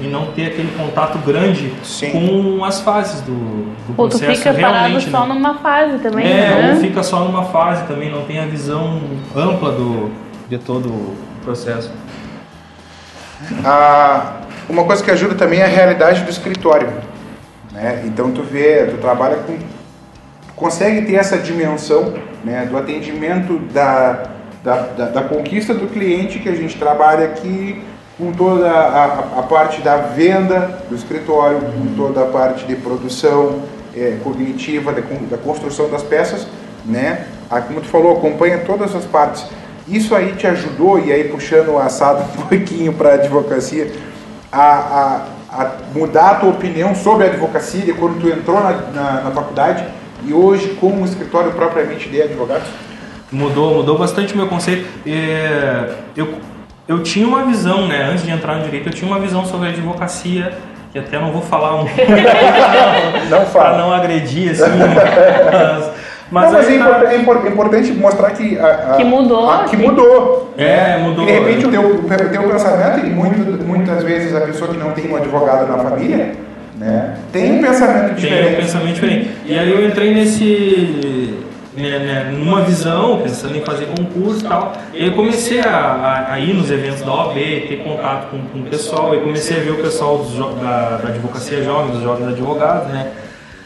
e 0.00 0.06
não 0.06 0.32
ter 0.32 0.46
aquele 0.46 0.72
contato 0.76 1.18
grande 1.18 1.74
Sim. 1.84 2.10
com 2.10 2.64
as 2.64 2.80
fases 2.80 3.20
do, 3.20 3.34
do 3.34 3.94
ou 3.96 4.08
processo. 4.08 4.24
Ou 4.24 4.32
tu 4.32 4.36
fica 4.38 4.52
realmente, 4.52 5.10
parado 5.10 5.10
só 5.10 5.26
numa 5.26 5.54
fase 5.58 5.98
também, 5.98 6.26
é, 6.26 6.48
né? 6.48 6.72
ou 6.72 6.80
fica 6.80 7.02
só 7.02 7.20
numa 7.22 7.44
fase 7.44 7.86
também, 7.86 8.10
não 8.10 8.22
tem 8.24 8.38
a 8.38 8.46
visão 8.46 9.02
ampla 9.36 9.72
do, 9.72 10.10
de 10.48 10.56
todo 10.56 11.14
processo. 11.44 11.92
Ah, 13.62 14.40
uma 14.68 14.84
coisa 14.84 15.04
que 15.04 15.10
ajuda 15.10 15.34
também 15.34 15.60
é 15.60 15.64
a 15.64 15.68
realidade 15.68 16.22
do 16.22 16.30
escritório. 16.30 16.88
Né? 17.72 18.04
Então 18.06 18.30
tu 18.30 18.42
vê, 18.42 18.86
tu 18.86 18.96
trabalha 18.96 19.36
com, 19.36 19.58
consegue 20.56 21.06
ter 21.06 21.16
essa 21.16 21.36
dimensão 21.36 22.14
né, 22.42 22.66
do 22.66 22.76
atendimento 22.76 23.58
da, 23.72 24.22
da, 24.64 24.76
da, 24.76 25.04
da, 25.06 25.22
conquista 25.22 25.74
do 25.74 25.86
cliente 25.86 26.38
que 26.38 26.48
a 26.48 26.54
gente 26.54 26.78
trabalha 26.78 27.26
aqui 27.26 27.82
com 28.20 28.32
toda 28.32 28.70
a, 28.70 29.38
a, 29.38 29.42
parte 29.42 29.80
da 29.80 29.96
venda 29.96 30.82
do 30.90 30.94
escritório, 30.94 31.58
com 31.58 31.94
toda 31.96 32.22
a 32.22 32.26
parte 32.26 32.66
de 32.66 32.76
produção 32.76 33.62
é, 33.96 34.18
cognitiva, 34.22 34.92
da, 34.92 35.00
da 35.00 35.38
construção 35.38 35.88
das 35.88 36.02
peças, 36.02 36.46
né? 36.84 37.26
como 37.66 37.80
tu 37.80 37.88
falou, 37.88 38.18
acompanha 38.18 38.58
todas 38.58 38.94
as 38.94 39.06
partes. 39.06 39.46
Isso 39.88 40.14
aí 40.14 40.34
te 40.34 40.46
ajudou, 40.46 40.98
e 40.98 41.10
aí 41.10 41.24
puxando 41.24 41.70
o 41.70 41.78
assado 41.78 42.22
um 42.38 42.46
pouquinho 42.46 42.92
para 42.92 43.12
a 43.12 43.14
advocacia, 43.14 43.90
a, 44.52 45.24
a, 45.50 45.70
mudar 45.94 46.30
a 46.30 46.34
tua 46.34 46.50
opinião 46.50 46.94
sobre 46.94 47.26
a 47.26 47.30
advocacia 47.30 47.94
quando 47.94 48.20
tu 48.20 48.28
entrou 48.28 48.60
na, 48.60 48.72
na, 48.92 49.20
na 49.22 49.30
faculdade 49.30 49.84
e 50.24 50.34
hoje 50.34 50.76
com 50.78 50.88
um 50.88 51.04
escritório 51.06 51.52
propriamente 51.52 52.08
de 52.08 52.20
advogados? 52.20 52.68
Mudou, 53.32 53.76
mudou 53.76 53.96
bastante 53.96 54.34
o 54.34 54.36
meu 54.36 54.48
conceito. 54.48 54.86
É, 55.06 55.94
eu, 56.16 56.34
eu 56.90 57.04
tinha 57.04 57.24
uma 57.24 57.44
visão, 57.44 57.86
né? 57.86 58.08
Antes 58.10 58.24
de 58.24 58.32
entrar 58.32 58.56
no 58.56 58.64
direito, 58.64 58.88
eu 58.88 58.92
tinha 58.92 59.08
uma 59.08 59.20
visão 59.20 59.46
sobre 59.46 59.68
a 59.68 59.70
advocacia 59.70 60.52
que 60.92 60.98
até 60.98 61.20
não 61.20 61.30
vou 61.30 61.40
falar 61.40 61.76
um 61.76 61.84
não 63.30 63.44
para 63.44 63.78
não 63.78 63.92
agredir 63.92 64.50
assim 64.50 64.64
mas, 66.32 66.52
mas, 66.52 66.52
não, 66.52 66.52
mas 66.52 66.68
é, 66.68 66.78
tá... 66.78 67.12
é, 67.12 67.16
importante 67.48 67.92
mostrar 67.92 68.32
que 68.32 68.58
a, 68.58 68.94
a, 68.94 68.96
que 68.96 69.04
mudou 69.04 69.48
a, 69.48 69.64
que 69.66 69.76
mudou. 69.76 70.52
É 70.58 70.98
mudou. 70.98 71.26
De 71.26 71.30
repente 71.30 71.66
o 71.66 71.70
teu, 71.70 72.02
teu 72.32 72.42
pensamento 72.42 73.06
e 73.06 73.10
muito, 73.10 73.64
muitas 73.64 74.02
vezes 74.02 74.34
a 74.34 74.40
pessoa 74.40 74.72
que 74.72 74.76
não 74.76 74.90
tem 74.90 75.08
um 75.08 75.14
advogado 75.14 75.68
na 75.68 75.78
família 75.78 76.32
né 76.74 77.14
tem 77.32 77.60
um 77.60 77.62
pensamento 77.62 78.14
diferente 78.16 78.42
tem 78.42 78.52
um 78.52 78.56
pensamento 78.56 78.94
diferente. 78.94 79.30
E 79.46 79.56
aí 79.56 79.70
eu 79.70 79.86
entrei 79.86 80.12
nesse 80.12 81.19
né, 81.80 81.98
né, 81.98 82.30
numa 82.32 82.62
visão, 82.62 83.20
pensando 83.22 83.56
em 83.56 83.62
fazer 83.62 83.86
concurso 83.86 84.40
e 84.40 84.48
tal. 84.48 84.72
E 84.92 85.06
eu 85.06 85.12
comecei 85.12 85.60
a, 85.60 86.26
a, 86.30 86.38
ir 86.38 86.54
nos 86.54 86.70
eventos 86.70 87.02
da 87.02 87.12
OAB, 87.12 87.34
ter 87.34 87.82
contato 87.82 88.30
com, 88.30 88.38
com 88.38 88.58
o 88.60 88.62
pessoal, 88.64 89.14
e 89.14 89.20
comecei 89.20 89.56
a 89.56 89.60
ver 89.60 89.70
o 89.72 89.76
pessoal 89.76 90.24
da, 90.62 90.98
da 90.98 91.08
advocacia 91.08 91.62
jovem, 91.62 91.92
dos 91.92 92.02
jovens 92.02 92.28
advogados, 92.28 92.88
né? 92.88 93.10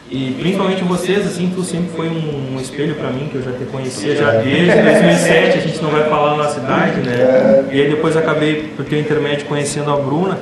E 0.09 0.35
principalmente 0.39 0.83
vocês, 0.83 1.25
assim, 1.25 1.51
tu 1.53 1.63
sempre 1.63 1.89
foi 1.95 2.07
um, 2.07 2.55
um 2.55 2.61
espelho 2.61 2.95
para 2.95 3.09
mim, 3.09 3.27
que 3.27 3.35
eu 3.35 3.41
já 3.41 3.51
te 3.51 3.65
conhecia 3.65 4.15
já 4.15 4.31
desde 4.33 4.81
2007, 4.81 5.57
a 5.57 5.61
gente 5.61 5.81
não 5.81 5.89
vai 5.89 6.07
falar 6.07 6.37
na 6.37 6.47
cidade, 6.47 7.01
né? 7.01 7.65
E 7.71 7.81
aí 7.81 7.89
depois 7.89 8.15
acabei, 8.15 8.71
por 8.75 8.85
ter 8.85 8.99
intermédio, 8.99 9.45
conhecendo 9.47 9.91
a 9.91 9.97
Bruna. 9.97 10.37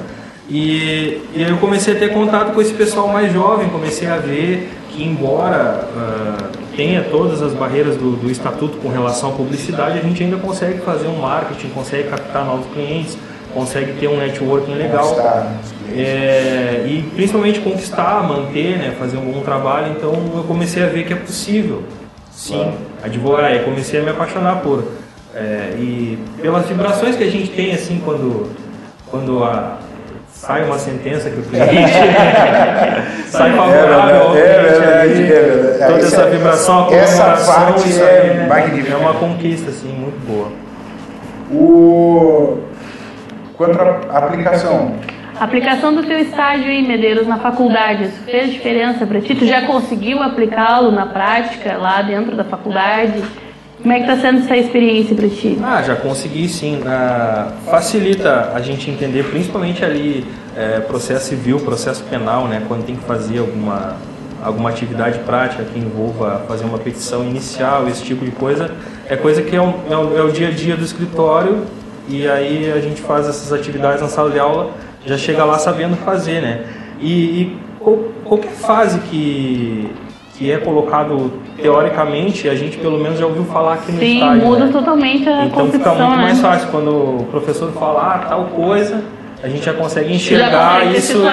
E, 0.50 1.22
e 1.34 1.44
aí 1.44 1.50
eu 1.50 1.58
comecei 1.58 1.96
a 1.96 1.98
ter 1.98 2.12
contato 2.12 2.54
com 2.54 2.62
esse 2.62 2.74
pessoal 2.74 3.08
mais 3.08 3.32
jovem, 3.32 3.70
comecei 3.70 4.10
a 4.10 4.18
ver 4.18 4.70
que 4.94 5.04
embora 5.04 5.88
uh, 5.90 6.76
tenha 6.76 7.04
todas 7.04 7.42
as 7.42 7.54
barreiras 7.54 7.98
do, 7.98 8.16
do, 8.16 8.30
estatuto 8.30 8.78
com 8.78 8.90
relação 8.90 9.30
à 9.30 9.34
publicidade, 9.34 9.98
a 9.98 10.02
gente 10.02 10.24
ainda 10.24 10.38
consegue 10.38 10.80
fazer 10.80 11.08
um 11.08 11.20
marketing, 11.20 11.70
consegue 11.70 12.10
captar 12.10 12.46
novos 12.46 12.66
clientes, 12.74 13.18
consegue 13.54 13.94
ter 13.94 14.08
um 14.08 14.18
networking 14.18 14.74
legal 14.76 15.16
é, 15.92 16.86
e 16.88 17.04
principalmente 17.16 17.60
conquistar, 17.60 18.24
manter, 18.24 18.78
né, 18.78 18.96
fazer 18.98 19.18
um 19.18 19.32
bom 19.32 19.42
trabalho. 19.42 19.94
Então 19.96 20.14
eu 20.36 20.44
comecei 20.44 20.84
a 20.84 20.88
ver 20.88 21.06
que 21.06 21.14
é 21.14 21.18
possível, 21.18 21.84
sim, 22.32 22.74
advogar. 23.04 23.54
Eu 23.54 23.64
comecei 23.64 24.00
a 24.00 24.04
me 24.04 24.10
apaixonar 24.10 24.62
por 24.62 24.84
é, 25.36 25.76
e 25.78 26.18
pelas 26.42 26.68
vibrações 26.68 27.16
que 27.16 27.24
a 27.24 27.30
gente 27.30 27.50
tem 27.50 27.74
assim 27.74 28.02
quando 28.04 28.52
quando 29.10 29.44
a 29.44 29.78
sai 30.46 30.66
uma 30.66 30.78
sentença 30.78 31.30
que 31.30 31.40
o 31.40 31.44
cliente 31.44 31.94
sai 33.32 33.54
favorável 33.54 34.36
é, 34.36 34.40
é, 34.40 34.62
verdade, 34.62 35.24
é 35.24 35.42
verdade. 35.42 35.94
toda 35.94 36.06
essa 36.06 36.26
vibração, 36.26 36.80
a 36.80 36.86
comemoração, 36.88 37.76
isso 37.78 38.04
é, 38.04 38.48
é, 38.50 38.92
é 38.92 38.96
uma 38.98 39.14
conquista 39.14 39.70
assim, 39.70 39.88
muito 39.94 40.20
boa. 40.28 40.52
O... 41.50 42.58
Quanto 43.56 43.80
à 43.80 44.18
aplicação, 44.18 44.96
a 45.40 45.46
aplicação 45.46 45.96
do 45.96 46.04
teu 46.04 46.20
estágio 46.20 46.70
em 46.70 46.86
Medeiros 46.86 47.26
na 47.26 47.38
faculdade, 47.38 48.04
isso 48.04 48.22
fez 48.24 48.52
diferença 48.52 49.08
para 49.08 49.22
ti? 49.22 49.34
Tu 49.36 49.46
já 49.46 49.62
conseguiu 49.66 50.22
aplicá-lo 50.22 50.92
na 50.92 51.06
prática 51.06 51.78
lá 51.78 52.02
dentro 52.02 52.36
da 52.36 52.44
faculdade? 52.44 53.24
Como 53.84 53.94
é 53.94 53.98
que 54.00 54.10
está 54.10 54.16
sendo 54.16 54.40
essa 54.40 54.56
experiência 54.56 55.14
para 55.14 55.28
ti? 55.28 55.60
Ah, 55.62 55.82
já 55.82 55.94
consegui 55.98 56.48
sim. 56.48 56.82
Ah, 56.86 57.52
facilita 57.70 58.54
a 58.56 58.62
gente 58.62 58.90
entender, 58.90 59.30
principalmente 59.30 59.84
ali 59.84 60.26
é, 60.56 60.80
processo 60.80 61.28
civil, 61.28 61.60
processo 61.60 62.02
penal, 62.06 62.48
né? 62.48 62.64
Quando 62.66 62.86
tem 62.86 62.96
que 62.96 63.04
fazer 63.04 63.40
alguma 63.40 63.98
alguma 64.42 64.70
atividade 64.70 65.20
prática 65.20 65.64
que 65.64 65.80
envolva 65.80 66.44
fazer 66.48 66.66
uma 66.66 66.78
petição 66.78 67.24
inicial, 67.24 67.88
esse 67.88 68.04
tipo 68.04 68.26
de 68.26 68.32
coisa, 68.32 68.72
é 69.08 69.16
coisa 69.16 69.42
que 69.42 69.56
é, 69.56 69.62
um, 69.62 69.74
é, 69.90 69.94
é 69.94 70.22
o 70.22 70.32
dia 70.32 70.50
a 70.50 70.52
dia 70.52 70.76
do 70.76 70.84
escritório 70.84 71.64
e 72.10 72.28
aí 72.28 72.72
a 72.72 72.82
gente 72.82 73.02
faz 73.02 73.28
essas 73.28 73.54
atividades 73.54 74.02
na 74.02 74.10
sala 74.10 74.32
de 74.32 74.40
aula, 74.40 74.72
já 75.06 75.18
chega 75.18 75.46
lá 75.46 75.58
sabendo 75.58 75.96
fazer, 75.98 76.42
né? 76.42 76.66
E, 77.02 77.12
e 77.12 77.58
qualquer 78.24 78.52
fase 78.52 79.00
que 79.00 79.90
que 80.38 80.52
é 80.52 80.58
colocado 80.58 81.32
teoricamente, 81.62 82.50
a 82.50 82.56
gente 82.56 82.78
pelo 82.78 83.00
menos 83.00 83.20
já 83.20 83.26
ouviu 83.26 83.46
falar 83.46 83.76
aqui 83.76 83.92
no 83.92 84.00
Sim, 84.00 84.16
estágio. 84.16 84.42
Sim, 84.42 84.48
muda 84.48 84.66
né? 84.66 84.72
totalmente 84.72 85.30
a 85.30 85.46
Então 85.46 85.72
fica 85.72 85.90
muito 85.90 86.10
né? 86.10 86.18
mais 86.18 86.40
fácil 86.40 86.68
quando 86.70 86.90
o 86.90 87.28
professor 87.30 87.72
falar 87.74 88.16
ah, 88.16 88.30
tal 88.30 88.46
coisa, 88.46 89.04
a 89.44 89.48
gente 89.50 89.66
já 89.66 89.74
consegue 89.74 90.14
enxergar 90.14 90.50
já 90.50 90.80
consegue 90.80 90.98
isso, 90.98 91.24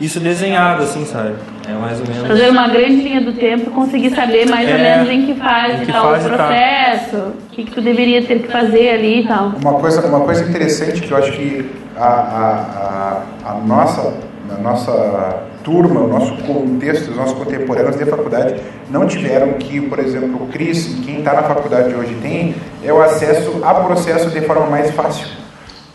isso 0.00 0.20
desenhado, 0.20 0.82
assim, 0.82 1.04
sabe? 1.04 1.34
É 1.66 1.72
mais 1.72 1.98
ou 1.98 2.06
menos. 2.06 2.28
Fazer 2.28 2.50
uma 2.50 2.68
grande 2.68 2.96
linha 2.96 3.22
do 3.22 3.32
tempo, 3.32 3.70
conseguir 3.70 4.10
saber 4.10 4.46
mais 4.48 4.68
é, 4.68 4.72
ou 4.72 4.78
menos 4.78 5.08
em 5.08 5.26
que 5.26 5.34
fase 5.34 5.82
está 5.82 6.02
o 6.02 6.20
processo, 6.20 7.16
o 7.16 7.50
que, 7.52 7.64
que 7.64 7.70
tu 7.70 7.80
deveria 7.80 8.22
ter 8.22 8.40
que 8.40 8.48
fazer 8.48 8.90
ali 8.90 9.22
e 9.22 9.26
tal. 9.26 9.52
Uma 9.60 9.74
coisa, 9.74 10.06
uma 10.06 10.20
coisa 10.20 10.44
interessante 10.46 11.00
que 11.00 11.10
eu 11.10 11.16
acho 11.16 11.32
que 11.32 11.70
a, 11.96 12.04
a, 12.04 13.22
a, 13.46 13.50
a 13.52 13.54
nossa, 13.66 14.12
a 14.50 14.60
nossa 14.60 15.53
turma, 15.64 16.00
o 16.00 16.06
nosso 16.06 16.36
contexto, 16.42 17.10
os 17.10 17.16
nossos 17.16 17.36
contemporâneos 17.36 17.96
de 17.96 18.04
faculdade 18.04 18.60
não 18.90 19.06
tiveram 19.06 19.54
que, 19.54 19.80
por 19.80 19.98
exemplo, 19.98 20.44
o 20.44 20.46
Cris, 20.48 20.98
quem 21.04 21.18
está 21.18 21.32
na 21.32 21.42
faculdade 21.42 21.92
hoje 21.94 22.14
tem, 22.22 22.54
é 22.84 22.92
o 22.92 23.02
acesso 23.02 23.60
a 23.64 23.74
processo 23.74 24.28
de 24.28 24.42
forma 24.42 24.66
mais 24.66 24.90
fácil. 24.92 25.26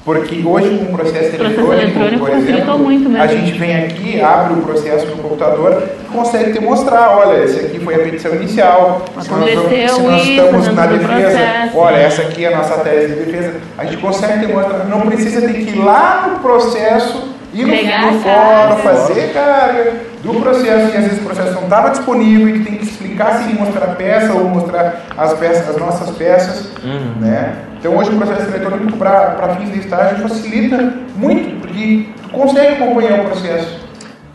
Porque 0.03 0.41
hoje 0.43 0.79
com 0.79 0.93
o 0.93 0.97
processo 0.97 1.35
eletrônico, 1.35 2.19
por 2.19 2.29
exemplo, 2.31 3.21
a 3.21 3.27
gente 3.27 3.59
vem 3.59 3.75
aqui, 3.75 4.19
abre 4.19 4.53
o 4.53 4.61
processo 4.63 5.05
no 5.05 5.17
computador 5.17 5.83
e 6.03 6.05
consegue 6.11 6.53
te 6.53 6.59
mostrar, 6.59 7.17
olha, 7.17 7.43
esse 7.43 7.59
aqui 7.59 7.79
foi 7.79 7.93
a 7.93 7.99
petição 7.99 8.33
inicial, 8.33 9.05
se 9.21 9.29
nós, 9.29 9.49
se 9.51 10.01
nós 10.01 10.27
estamos 10.27 10.73
na 10.73 10.87
defesa, 10.87 11.71
olha, 11.75 11.97
essa 11.97 12.21
aqui 12.23 12.43
é 12.43 12.51
a 12.51 12.57
nossa 12.57 12.77
tese 12.77 13.13
de 13.13 13.25
defesa, 13.25 13.53
a 13.77 13.85
gente 13.85 13.97
consegue 13.97 14.47
te 14.47 14.51
mostrar, 14.51 14.85
não 14.85 15.01
precisa 15.01 15.41
ter 15.41 15.53
que 15.53 15.71
ir 15.71 15.75
lá 15.75 16.29
no 16.31 16.39
processo 16.39 17.38
ir 17.53 17.65
no, 17.65 18.11
no 18.11 18.19
fórum, 18.19 18.75
fazer 18.77 19.33
carga 19.33 19.93
do 20.23 20.33
processo, 20.41 20.93
e 20.93 20.97
às 20.97 21.03
vezes 21.03 21.19
o 21.19 21.23
processo 21.23 21.53
não 21.53 21.63
estava 21.63 21.89
disponível 21.89 22.49
e 22.49 22.59
que 22.59 22.65
tem 22.65 22.77
que 22.77 22.83
explicar 22.83 23.39
se 23.39 23.53
mostrar 23.53 23.85
a 23.85 23.95
peça 23.95 24.33
ou 24.33 24.45
mostrar 24.45 25.05
as, 25.17 25.33
peças, 25.33 25.69
as 25.69 25.77
nossas 25.77 26.15
peças. 26.15 26.71
Uhum. 26.83 27.21
Né? 27.21 27.55
Então 27.79 27.95
hoje 27.95 28.11
o 28.11 28.17
processo 28.17 28.49
eletrônico 28.49 28.97
para 28.97 29.55
fins 29.57 29.71
de 29.71 29.79
estágio 29.79 30.27
facilita 30.27 30.93
muito, 31.15 31.61
porque 31.61 32.07
tu 32.21 32.29
consegue 32.29 32.83
acompanhar 32.83 33.21
o 33.21 33.25
processo. 33.25 33.89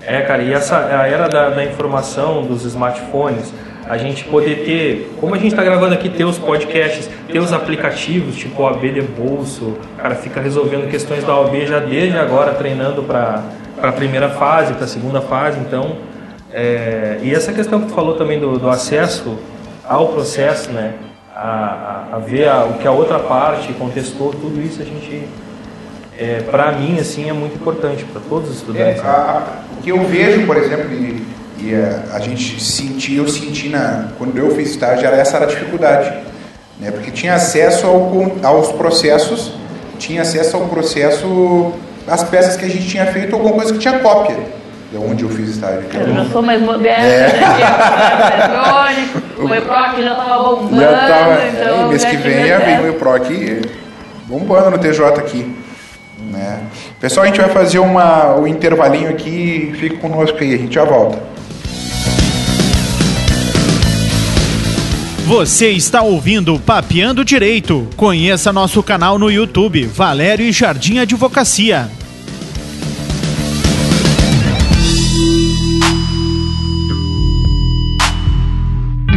É, 0.07 0.21
cara, 0.23 0.43
e 0.43 0.53
essa 0.53 0.79
a 0.79 1.09
era 1.09 1.29
da, 1.29 1.51
da 1.51 1.65
informação, 1.65 2.43
dos 2.43 2.65
smartphones, 2.65 3.53
a 3.89 3.99
gente 3.99 4.25
poder 4.25 4.65
ter, 4.65 5.15
como 5.21 5.35
a 5.35 5.39
gente 5.39 5.49
está 5.49 5.63
gravando 5.63 5.95
aqui, 5.95 6.09
ter 6.09 6.25
os 6.25 6.39
podcasts, 6.39 7.09
ter 7.31 7.39
os 7.39 7.53
aplicativos, 7.53 8.37
tipo 8.37 8.63
o 8.63 8.67
AB 8.67 8.91
de 8.91 9.03
bolso, 9.03 9.65
o 9.65 9.97
cara 9.99 10.15
fica 10.15 10.41
resolvendo 10.41 10.89
questões 10.91 11.23
da 11.25 11.39
OAB 11.39 11.67
já 11.67 11.81
desde 11.81 12.17
agora, 12.17 12.55
treinando 12.55 13.03
para 13.03 13.43
a 13.83 13.93
primeira 13.93 14.31
fase, 14.31 14.73
para 14.75 14.85
a 14.85 14.89
segunda 14.89 15.21
fase, 15.21 15.59
então, 15.61 15.97
é, 16.53 17.19
e 17.23 17.35
essa 17.35 17.53
questão 17.53 17.81
que 17.81 17.89
tu 17.89 17.95
falou 17.95 18.15
também 18.15 18.41
do, 18.41 18.59
do 18.59 18.69
acesso 18.71 19.39
ao 19.87 20.09
processo, 20.09 20.71
né, 20.71 20.95
a, 21.35 22.07
a, 22.13 22.17
a 22.17 22.19
ver 22.19 22.49
a, 22.49 22.65
o 22.65 22.75
que 22.79 22.87
a 22.87 22.93
outra 22.93 23.19
parte 23.19 23.73
contestou, 23.75 24.31
tudo 24.31 24.63
isso 24.63 24.81
a 24.81 24.85
gente, 24.85 25.29
é, 26.17 26.41
para 26.51 26.73
mim, 26.73 26.99
assim, 26.99 27.29
é 27.29 27.33
muito 27.35 27.57
importante 27.57 28.05
para 28.05 28.23
todos 28.29 28.49
os 28.49 28.57
estudantes. 28.57 29.03
É, 29.03 29.07
a, 29.07 29.43
o 29.79 29.83
que 29.83 29.91
eu 29.91 30.03
vejo, 30.05 30.47
por 30.47 30.57
exemplo, 30.57 30.89
e 31.65 31.75
a, 31.75 32.17
a 32.17 32.19
gente 32.21 32.63
sentia, 32.63 33.19
eu 33.19 33.29
senti 33.29 33.69
na, 33.69 34.09
quando 34.19 34.37
eu 34.37 34.55
fiz 34.55 34.71
estágio, 34.71 35.07
era 35.07 35.17
essa 35.17 35.37
era 35.37 35.47
a 35.47 35.49
dificuldade. 35.49 36.13
Né? 36.79 36.91
Porque 36.91 37.11
tinha 37.11 37.35
acesso 37.35 37.87
ao, 37.87 38.33
aos 38.43 38.73
processos, 38.73 39.53
tinha 39.99 40.23
acesso 40.23 40.57
ao 40.57 40.67
processo, 40.67 41.73
as 42.07 42.23
peças 42.25 42.57
que 42.57 42.65
a 42.65 42.69
gente 42.69 42.87
tinha 42.87 43.07
feito, 43.07 43.35
alguma 43.35 43.55
coisa 43.55 43.73
que 43.73 43.79
tinha 43.79 43.99
cópia. 44.01 44.37
De 44.91 44.99
onde 44.99 45.25
eu 45.25 45.31
fiz 45.31 45.49
estágio. 45.49 45.85
Eu 45.93 46.09
não 46.09 46.29
sou 46.31 46.41
mais 46.41 46.61
moderno, 46.61 47.05
é. 47.05 47.31
eletrônico, 48.37 49.43
o 49.43 49.55
EPROC 49.55 50.03
já 50.03 50.13
estava 50.13 50.45
bombando. 50.45 50.81
Já 50.81 51.09
tava, 51.09 51.49
então, 51.49 51.87
é, 51.87 51.89
mês 51.89 52.05
que 52.05 52.17
vem 52.17 52.47
ia 52.47 52.59
vir 52.61 52.81
o 52.81 52.89
EPROC 52.91 53.63
bombando 54.27 54.71
no 54.71 54.79
TJ 54.79 55.05
aqui. 55.19 55.53
Né? 56.31 56.61
Pessoal, 57.01 57.25
a 57.25 57.27
gente 57.27 57.41
vai 57.41 57.51
fazer 57.51 57.79
uma, 57.81 58.37
um 58.37 58.47
intervalinho 58.47 59.09
aqui, 59.11 59.75
fica 59.81 59.97
conosco 59.97 60.39
aí, 60.41 60.55
a 60.55 60.59
gente 60.59 60.75
já 60.75 60.85
volta. 60.85 61.19
Você 65.27 65.71
está 65.71 66.03
ouvindo 66.03 66.61
Papeando 66.61 67.25
Direito. 67.25 67.89
Conheça 67.97 68.53
nosso 68.53 68.83
canal 68.83 69.19
no 69.19 69.31
YouTube, 69.31 69.87
Valério 69.87 70.45
e 70.45 70.53
Jardim 70.53 70.99
Advocacia. 70.99 71.89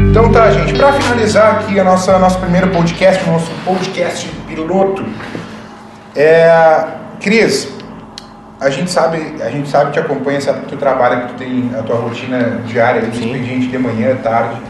Então 0.10 0.32
tá, 0.32 0.50
gente, 0.52 0.74
para 0.76 0.94
finalizar 0.94 1.56
aqui 1.56 1.78
a 1.78 1.84
nossa 1.84 2.18
nosso 2.18 2.40
primeiro 2.40 2.70
podcast, 2.70 3.30
nosso 3.30 3.52
podcast 3.66 4.30
piloto, 4.48 5.06
é, 6.16 6.86
Cris, 7.20 7.68
a 8.62 8.70
gente 8.70 8.90
sabe, 8.90 9.36
a 9.42 9.50
gente 9.50 9.68
sabe 9.68 9.92
que 9.92 10.00
acompanha, 10.00 10.40
sabe 10.40 10.62
que 10.62 10.68
tu 10.68 10.78
trabalha, 10.78 11.24
que 11.24 11.34
tu 11.34 11.38
tem 11.38 11.70
a 11.78 11.84
tua 11.84 11.98
rotina 11.98 12.62
diária, 12.66 13.02
do 13.02 13.10
expediente 13.10 13.68
de 13.68 13.78
manhã, 13.78 14.16
tarde, 14.16 14.62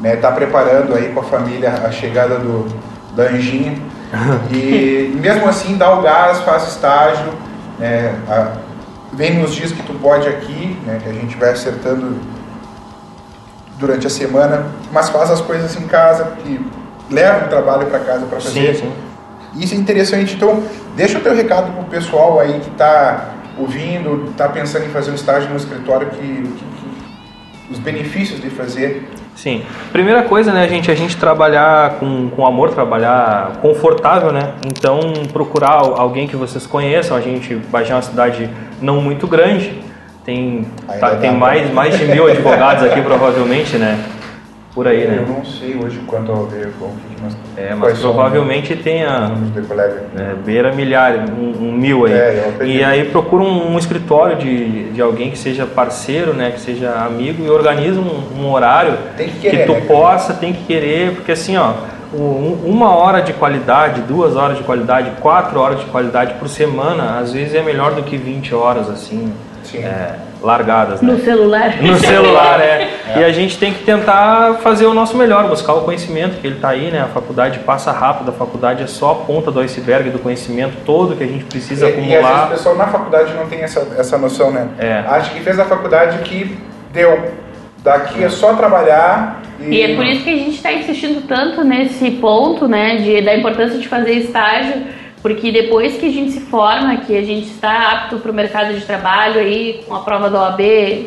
né? 0.00 0.16
Tá 0.16 0.32
preparando 0.32 0.94
aí 0.94 1.10
com 1.12 1.20
a 1.20 1.24
família 1.24 1.70
a 1.70 1.90
chegada 1.90 2.38
do 2.38 2.66
da 3.14 3.24
Anjinha. 3.24 3.74
e 4.52 5.12
mesmo 5.20 5.48
assim 5.48 5.76
dá 5.76 5.92
o 5.98 6.02
gás, 6.02 6.40
faz 6.40 6.68
estágio, 6.68 7.32
né? 7.78 8.14
A, 8.28 8.52
vem 9.12 9.38
nos 9.38 9.54
dias 9.54 9.72
que 9.72 9.82
tu 9.82 9.94
pode 9.94 10.28
aqui, 10.28 10.78
né? 10.86 11.00
Que 11.02 11.08
a 11.08 11.12
gente 11.12 11.36
vai 11.36 11.50
acertando 11.50 12.18
durante 13.78 14.06
a 14.06 14.10
semana, 14.10 14.66
mas 14.92 15.08
faz 15.08 15.30
as 15.30 15.40
coisas 15.40 15.76
em 15.76 15.86
casa, 15.86 16.32
que 16.42 16.60
leva 17.10 17.46
o 17.46 17.48
trabalho 17.48 17.86
para 17.86 18.00
casa 18.00 18.26
para 18.26 18.40
fazer. 18.40 18.74
Sim, 18.74 18.84
sim. 18.84 18.92
Isso 19.54 19.74
é 19.74 19.78
interessante. 19.78 20.34
Então, 20.34 20.62
deixa 20.94 21.18
o 21.18 21.20
teu 21.20 21.34
recado 21.34 21.72
pro 21.72 21.84
pessoal 21.84 22.40
aí 22.40 22.60
que 22.60 22.70
está 22.70 23.30
ouvindo, 23.58 24.28
está 24.30 24.48
pensando 24.48 24.84
em 24.84 24.88
fazer 24.88 25.10
um 25.10 25.14
estágio 25.14 25.48
no 25.48 25.56
escritório, 25.56 26.08
que, 26.10 26.18
que, 26.18 26.64
que, 26.64 27.72
os 27.72 27.78
benefícios 27.78 28.40
de 28.40 28.50
fazer. 28.50 29.08
Sim. 29.36 29.62
Primeira 29.92 30.22
coisa, 30.22 30.50
né, 30.50 30.66
gente, 30.66 30.90
a 30.90 30.94
gente 30.94 31.16
trabalhar 31.16 31.98
com, 32.00 32.30
com 32.30 32.46
amor, 32.46 32.70
trabalhar 32.70 33.58
confortável, 33.60 34.32
né? 34.32 34.54
Então, 34.66 34.98
procurar 35.32 35.72
alguém 35.74 36.26
que 36.26 36.34
vocês 36.34 36.66
conheçam. 36.66 37.16
A 37.16 37.20
gente, 37.20 37.54
Bagé 37.54 37.92
é 37.92 37.94
uma 37.94 38.02
cidade 38.02 38.50
não 38.80 39.00
muito 39.00 39.26
grande, 39.26 39.78
tem, 40.24 40.66
tá, 40.98 41.16
tem 41.16 41.32
mais, 41.32 41.72
mais 41.72 41.96
de 41.98 42.06
mil 42.06 42.26
advogados 42.28 42.82
aqui, 42.82 43.00
provavelmente, 43.02 43.76
né? 43.76 44.02
Por 44.76 44.86
aí, 44.86 45.06
né? 45.06 45.24
Eu 45.26 45.34
não 45.34 45.42
sei 45.42 45.74
hoje 45.74 45.98
quanto 46.06 46.30
ao 46.30 46.48
que 46.48 47.22
nós 47.22 47.34
É, 47.56 47.74
mas 47.74 47.98
provavelmente 47.98 48.76
tenha 48.76 49.32
é, 50.14 50.34
beira 50.34 50.70
milhar, 50.70 51.14
um, 51.30 51.68
um 51.68 51.72
mil 51.72 52.04
aí. 52.04 52.12
É, 52.12 52.52
e 52.62 52.84
aí 52.84 53.06
procura 53.06 53.42
um, 53.42 53.72
um, 53.72 53.78
escritório 53.78 54.36
de, 54.36 54.90
de 54.90 55.00
alguém 55.00 55.30
que 55.30 55.38
seja 55.38 55.64
parceiro, 55.64 56.34
né, 56.34 56.50
que 56.50 56.60
seja 56.60 56.90
amigo 56.90 57.42
e 57.42 57.48
organiza 57.48 57.98
um, 57.98 58.42
um 58.42 58.52
horário 58.52 58.98
que, 59.16 59.40
querer, 59.40 59.60
que, 59.60 59.64
tu 59.64 59.72
né, 59.72 59.80
possa, 59.80 60.34
tem 60.34 60.52
que 60.52 60.64
querer, 60.64 61.12
porque 61.12 61.32
assim, 61.32 61.56
ó, 61.56 61.72
uma 62.12 62.94
hora 62.94 63.22
de 63.22 63.32
qualidade, 63.32 64.02
duas 64.02 64.36
horas 64.36 64.58
de 64.58 64.62
qualidade, 64.62 65.10
quatro 65.22 65.58
horas 65.58 65.80
de 65.80 65.86
qualidade 65.86 66.34
por 66.34 66.48
semana, 66.48 67.18
às 67.18 67.32
vezes 67.32 67.54
é 67.54 67.62
melhor 67.62 67.94
do 67.94 68.02
que 68.02 68.18
20 68.18 68.54
horas 68.54 68.90
assim. 68.90 69.32
É, 69.74 70.14
largadas. 70.42 71.00
Né? 71.00 71.12
No 71.12 71.18
celular. 71.18 71.82
No 71.82 71.96
celular, 71.98 72.60
é. 72.60 72.90
é. 73.14 73.20
E 73.20 73.24
a 73.24 73.32
gente 73.32 73.58
tem 73.58 73.72
que 73.72 73.84
tentar 73.84 74.58
fazer 74.62 74.86
o 74.86 74.94
nosso 74.94 75.16
melhor, 75.16 75.48
buscar 75.48 75.74
o 75.74 75.82
conhecimento 75.82 76.40
que 76.40 76.46
ele 76.46 76.56
está 76.56 76.70
aí, 76.70 76.90
né? 76.90 77.00
A 77.00 77.08
faculdade 77.08 77.58
passa 77.60 77.90
rápido, 77.92 78.30
a 78.30 78.32
faculdade 78.32 78.82
é 78.82 78.86
só 78.86 79.12
a 79.12 79.14
ponta 79.14 79.50
do 79.50 79.60
iceberg 79.60 80.10
do 80.10 80.18
conhecimento 80.18 80.76
todo 80.84 81.16
que 81.16 81.24
a 81.24 81.26
gente 81.26 81.44
precisa 81.44 81.86
e, 81.86 81.92
acumular. 81.92 82.12
E 82.12 82.16
às 82.16 82.26
vezes 82.26 82.44
o 82.44 82.50
pessoal 82.50 82.76
na 82.76 82.86
faculdade 82.86 83.34
não 83.34 83.46
tem 83.46 83.60
essa, 83.60 83.86
essa 83.98 84.18
noção, 84.18 84.50
né? 84.50 84.68
É. 84.78 85.04
Acho 85.06 85.32
que 85.32 85.40
fez 85.40 85.58
a 85.58 85.64
faculdade 85.64 86.18
que 86.18 86.56
deu. 86.92 87.46
Daqui 87.82 88.22
é 88.24 88.28
só 88.28 88.54
trabalhar. 88.54 89.42
E... 89.60 89.76
e 89.76 89.82
é 89.82 89.94
por 89.94 90.04
isso 90.04 90.24
que 90.24 90.30
a 90.30 90.36
gente 90.36 90.56
está 90.56 90.72
insistindo 90.72 91.26
tanto 91.26 91.62
nesse 91.62 92.10
ponto, 92.12 92.66
né? 92.66 92.96
De, 92.96 93.22
da 93.22 93.36
importância 93.36 93.78
de 93.78 93.86
fazer 93.86 94.12
estágio 94.12 94.95
porque 95.26 95.50
depois 95.50 95.96
que 95.96 96.06
a 96.06 96.10
gente 96.12 96.30
se 96.30 96.40
forma, 96.42 96.98
que 96.98 97.18
a 97.18 97.22
gente 97.22 97.48
está 97.48 97.90
apto 97.90 98.18
para 98.18 98.30
o 98.30 98.34
mercado 98.34 98.72
de 98.72 98.80
trabalho 98.82 99.40
aí, 99.40 99.82
com 99.84 99.92
a 99.92 99.98
prova 99.98 100.30
da 100.30 100.42
OAB 100.42 100.60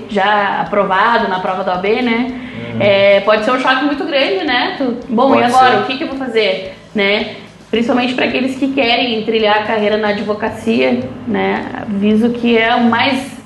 já 0.10 0.60
aprovado 0.60 1.30
na 1.30 1.40
prova 1.40 1.64
da 1.64 1.76
OAB, 1.76 1.86
né? 2.02 2.28
Uhum. 2.74 2.82
É, 2.82 3.22
pode 3.22 3.46
ser 3.46 3.52
um 3.52 3.60
choque 3.62 3.86
muito 3.86 4.04
grande, 4.04 4.44
né? 4.44 4.76
Tu, 4.78 4.98
bom, 5.08 5.30
pode 5.30 5.40
e 5.40 5.46
agora? 5.46 5.78
Ser. 5.78 5.84
O 5.84 5.86
que, 5.86 5.98
que 5.98 6.04
eu 6.04 6.10
vou 6.10 6.18
fazer? 6.18 6.76
Né? 6.94 7.36
Principalmente 7.72 8.14
para 8.14 8.26
aqueles 8.26 8.58
que 8.58 8.74
querem 8.74 9.24
trilhar 9.24 9.60
a 9.60 9.64
carreira 9.64 9.96
na 9.96 10.10
advocacia, 10.10 11.00
né? 11.26 11.66
Aviso 11.84 12.32
que 12.32 12.58
é 12.58 12.76
o 12.76 12.84
mais 12.84 13.40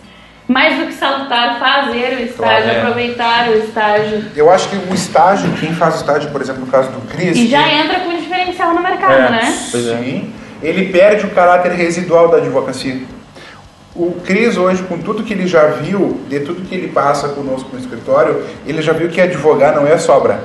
mais 0.48 0.80
do 0.80 0.88
que 0.88 0.94
salutar 0.94 1.60
fazer 1.60 2.18
o 2.18 2.24
estágio, 2.24 2.36
claro, 2.36 2.66
é. 2.66 2.82
aproveitar 2.82 3.50
o 3.50 3.58
estágio. 3.60 4.26
Eu 4.36 4.50
acho 4.50 4.70
que 4.70 4.76
o 4.76 4.94
estágio, 4.94 5.52
quem 5.60 5.72
faz 5.72 5.94
o 5.94 5.98
estágio, 6.00 6.32
por 6.32 6.42
exemplo, 6.42 6.66
no 6.66 6.72
caso 6.72 6.90
do 6.90 7.08
Cris. 7.08 7.38
E 7.38 7.48
já 7.48 7.72
entra 7.72 8.00
com 8.00 8.10
diferencial 8.18 8.74
no 8.74 8.82
mercado, 8.82 9.14
é, 9.14 9.30
né? 9.30 9.42
Sim 9.52 10.34
ele 10.64 10.92
perde 10.92 11.26
o 11.26 11.30
caráter 11.32 11.74
residual 11.74 12.30
da 12.30 12.38
advocacia. 12.38 13.02
O 13.96 14.14
Cris 14.26 14.58
hoje, 14.58 14.82
com 14.84 14.98
tudo 14.98 15.24
que 15.24 15.34
ele 15.34 15.46
já 15.46 15.68
viu, 15.68 16.22
de 16.28 16.40
tudo 16.40 16.68
que 16.68 16.74
ele 16.74 16.88
passa 16.88 17.28
conosco 17.30 17.70
no 17.72 17.80
escritório, 17.80 18.44
ele 18.66 18.82
já 18.82 18.94
viu 18.94 19.10
que 19.10 19.22
advogar 19.22 19.76
não 19.76 19.86
é 19.86 19.98
sobra. 19.98 20.40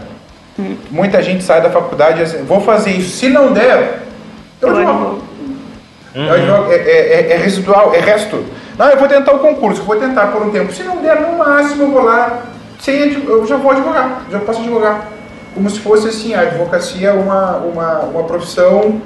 Hum. 0.59 0.77
Muita 0.91 1.23
gente 1.23 1.43
sai 1.43 1.63
da 1.63 1.71
faculdade 1.71 2.21
e 2.21 2.25
diz 2.25 2.35
assim, 2.35 2.45
vou 2.45 2.61
fazer 2.61 2.91
isso. 2.91 3.17
Se 3.17 3.29
não 3.29 3.53
der, 3.53 4.03
eu, 4.61 4.75
jogo. 4.75 5.23
Uhum. 6.15 6.69
É, 6.71 6.75
é, 6.75 6.77
é, 6.77 7.33
é, 7.33 7.37
residual, 7.37 7.95
é 7.95 8.01
resto. 8.01 8.45
Não, 8.77 8.89
eu 8.89 8.99
vou 8.99 9.09
tentar 9.09 9.33
o 9.33 9.39
concurso, 9.39 9.83
vou 9.83 9.97
tentar 9.97 10.27
por 10.29 10.43
um 10.43 10.51
tempo. 10.51 10.73
Se 10.73 10.83
não 10.83 10.97
der, 10.99 11.21
no 11.21 11.39
máximo 11.39 11.85
eu 11.85 11.91
vou 11.91 12.03
lá, 12.03 12.43
sem, 12.81 13.25
eu 13.25 13.47
já 13.47 13.57
vou 13.57 13.71
advogar, 13.71 14.25
já 14.31 14.41
posso 14.41 14.61
advogar. 14.61 15.09
Como 15.55 15.71
se 15.71 15.81
fosse 15.81 16.09
assim, 16.09 16.35
a 16.35 16.43
advocacia 16.43 17.09
é 17.09 17.13
uma, 17.13 17.57
uma, 17.59 17.99
uma 18.01 18.25
profissão 18.25 19.01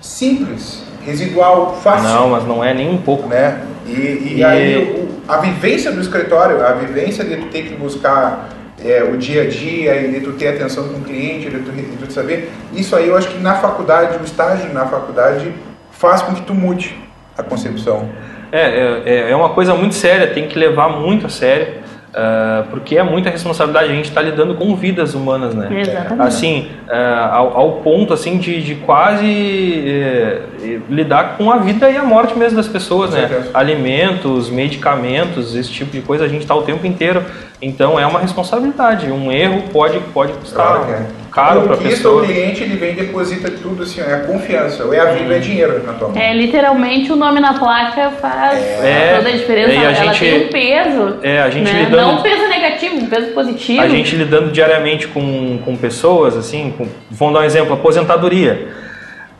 simples, 0.00 0.82
residual, 1.04 1.78
fácil. 1.82 2.08
Não, 2.08 2.30
mas 2.30 2.44
não 2.44 2.62
é 2.62 2.74
nem 2.74 2.90
um 2.90 2.98
pouco. 2.98 3.28
Né? 3.28 3.60
E, 3.86 3.90
e, 3.90 4.34
e... 4.38 4.44
aí 4.44 4.76
o, 4.76 5.30
a 5.30 5.38
vivência 5.38 5.92
do 5.92 6.00
escritório, 6.00 6.64
a 6.64 6.72
vivência 6.72 7.24
de 7.24 7.36
tu 7.36 7.46
ter 7.46 7.62
que 7.62 7.74
buscar 7.74 8.48
é, 8.84 9.02
o 9.02 9.16
dia 9.16 9.42
a 9.42 9.46
dia 9.46 10.00
e 10.00 10.12
de 10.12 10.20
tu 10.20 10.32
ter 10.32 10.48
atenção 10.48 10.88
com 10.88 10.98
o 10.98 11.02
cliente, 11.02 11.50
de 11.50 11.58
tu, 11.58 11.72
de 11.72 12.06
tu 12.06 12.12
saber, 12.12 12.50
isso 12.72 12.94
aí 12.94 13.08
eu 13.08 13.16
acho 13.16 13.28
que 13.28 13.38
na 13.38 13.56
faculdade, 13.56 14.18
o 14.18 14.24
estágio 14.24 14.72
na 14.72 14.86
faculdade 14.86 15.52
faz 15.90 16.22
com 16.22 16.34
que 16.34 16.42
tu 16.42 16.54
mude 16.54 16.96
a 17.36 17.42
concepção. 17.42 18.08
É, 18.50 19.02
é, 19.04 19.30
é 19.30 19.36
uma 19.36 19.50
coisa 19.50 19.74
muito 19.74 19.94
séria, 19.94 20.28
tem 20.28 20.48
que 20.48 20.58
levar 20.58 20.88
muito 20.88 21.26
a 21.26 21.28
sério. 21.28 21.87
Uh, 22.08 22.66
porque 22.70 22.96
é 22.96 23.02
muita 23.02 23.28
responsabilidade, 23.28 23.92
a 23.92 23.94
gente 23.94 24.08
está 24.08 24.22
lidando 24.22 24.54
com 24.54 24.74
vidas 24.74 25.14
humanas, 25.14 25.54
né? 25.54 25.68
Exatamente. 25.80 26.26
Assim, 26.26 26.68
uh, 26.86 27.32
ao, 27.32 27.56
ao, 27.56 27.72
ponto 27.82 28.14
assim 28.14 28.38
de, 28.38 28.62
de 28.62 28.76
quase 28.76 29.26
uh, 29.26 30.82
lidar 30.88 31.36
com 31.36 31.50
a 31.52 31.58
vida 31.58 31.90
e 31.90 31.98
a 31.98 32.02
morte 32.02 32.36
mesmo 32.36 32.56
das 32.56 32.66
pessoas, 32.66 33.10
né? 33.10 33.50
Alimentos, 33.52 34.48
medicamentos, 34.48 35.54
esse 35.54 35.70
tipo 35.70 35.90
de 35.92 36.00
coisa, 36.00 36.24
a 36.24 36.28
gente 36.28 36.42
está 36.42 36.54
o 36.54 36.62
tempo 36.62 36.86
inteiro. 36.86 37.22
Então 37.60 38.00
é 38.00 38.06
uma 38.06 38.20
responsabilidade. 38.20 39.10
Um 39.10 39.30
erro 39.30 39.64
pode, 39.70 40.00
pode 40.14 40.32
custar 40.32 40.66
claro, 40.66 40.90
é. 40.90 41.06
Caro 41.38 41.62
para 41.62 41.74
a 41.74 41.76
pessoa. 41.76 42.22
o 42.22 42.26
cliente 42.26 42.62
ele 42.64 42.76
vem 42.76 42.92
e 42.92 42.94
deposita 42.94 43.50
tudo 43.50 43.84
assim, 43.84 44.00
é 44.00 44.14
a 44.14 44.20
confiança. 44.20 44.84
Ou 44.84 44.92
é 44.92 44.98
a 44.98 45.12
vida, 45.12 45.36
é 45.36 45.38
dinheiro 45.38 45.82
na 45.84 45.92
tua 45.92 46.08
mão. 46.08 46.18
É, 46.20 46.34
literalmente 46.34 47.12
o 47.12 47.16
nome 47.16 47.38
na 47.38 47.54
placa 47.54 48.10
faz 48.10 48.58
é. 48.82 49.16
toda 49.16 49.28
a 49.28 49.32
diferença. 49.32 49.72
É, 49.72 49.78
a 49.78 49.82
Ela 49.82 49.94
gente, 49.94 50.20
tem 50.20 50.46
um 50.46 50.48
peso. 50.48 51.16
É, 51.22 51.40
a 51.40 51.50
gente 51.50 51.72
né? 51.72 51.82
lidando, 51.84 52.02
Não 52.02 52.18
um 52.18 52.22
peso 52.22 52.48
negativo, 52.48 52.96
um 52.96 53.06
peso 53.06 53.32
positivo. 53.32 53.80
A 53.80 53.88
gente 53.88 54.16
lidando 54.16 54.50
diariamente 54.50 55.06
com, 55.08 55.58
com 55.64 55.76
pessoas, 55.76 56.36
assim, 56.36 56.74
com, 56.76 56.88
vamos 57.10 57.34
dar 57.34 57.40
um 57.40 57.44
exemplo, 57.44 57.74
aposentadoria 57.74 58.68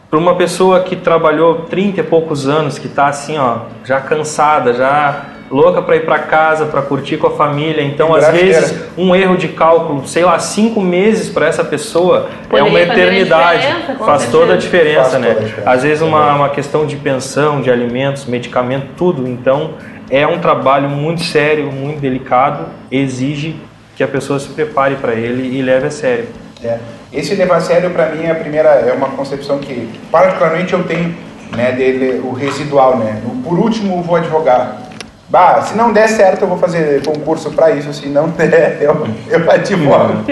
para 0.08 0.18
uma 0.18 0.36
pessoa 0.36 0.80
que 0.80 0.96
trabalhou 0.96 1.62
30 1.62 2.00
e 2.00 2.04
poucos 2.04 2.48
anos, 2.48 2.78
que 2.78 2.86
está 2.86 3.08
assim, 3.08 3.36
ó, 3.36 3.58
já 3.84 4.00
cansada, 4.00 4.72
já 4.72 5.26
louca 5.50 5.80
para 5.82 5.96
ir 5.96 6.04
para 6.04 6.18
casa, 6.20 6.66
para 6.66 6.82
curtir 6.82 7.16
com 7.16 7.26
a 7.26 7.30
família. 7.30 7.82
Então, 7.82 8.14
às 8.14 8.28
vezes, 8.28 8.74
um 8.96 9.14
erro 9.14 9.36
de 9.36 9.48
cálculo, 9.48 10.06
sei 10.06 10.24
lá, 10.24 10.38
cinco 10.38 10.80
meses 10.80 11.28
para 11.30 11.46
essa 11.46 11.64
pessoa 11.64 12.28
Poderia 12.48 12.66
é 12.66 12.70
uma 12.70 12.80
eternidade. 12.80 13.66
Faz 13.98 14.26
toda 14.30 14.54
a 14.54 14.56
diferença, 14.56 15.10
Faz 15.10 15.22
né? 15.22 15.30
A 15.30 15.34
diferença. 15.34 15.70
Às 15.70 15.82
vezes, 15.82 16.02
uma, 16.02 16.34
uma 16.34 16.48
questão 16.50 16.86
de 16.86 16.96
pensão, 16.96 17.60
de 17.60 17.70
alimentos, 17.70 18.26
medicamento, 18.26 18.88
tudo. 18.96 19.28
Então, 19.28 19.74
é 20.10 20.26
um 20.26 20.38
trabalho 20.38 20.88
muito 20.88 21.22
sério, 21.22 21.70
muito 21.70 22.00
delicado, 22.00 22.66
exige 22.90 23.56
que 23.96 24.02
a 24.02 24.08
pessoa 24.08 24.38
se 24.38 24.48
prepare 24.48 24.96
para 24.96 25.14
ele 25.14 25.58
e 25.58 25.60
leve 25.62 25.88
a 25.88 25.90
sério. 25.90 26.28
É. 26.62 26.78
Esse 27.12 27.34
levar 27.34 27.56
a 27.56 27.60
sério, 27.60 27.90
para 27.90 28.10
mim, 28.10 28.24
é 28.24 28.30
a 28.30 28.34
primeira, 28.34 28.68
é 28.68 28.92
uma 28.92 29.08
concepção 29.08 29.58
que, 29.58 29.88
particularmente, 30.10 30.72
eu 30.72 30.82
tenho 30.84 31.14
né, 31.56 31.72
dele, 31.72 32.20
o 32.22 32.32
residual, 32.32 32.98
né? 32.98 33.20
Por 33.42 33.58
último, 33.58 34.02
vou 34.02 34.16
advogar 34.16 34.87
Bah, 35.28 35.60
se 35.62 35.76
não 35.76 35.92
der 35.92 36.08
certo, 36.08 36.42
eu 36.42 36.48
vou 36.48 36.58
fazer 36.58 37.04
concurso 37.04 37.50
para 37.50 37.70
isso. 37.72 37.92
Se 37.92 38.08
não 38.08 38.28
der, 38.30 38.78
eu, 38.82 39.06
eu 39.28 39.50
advogo. 39.50 40.24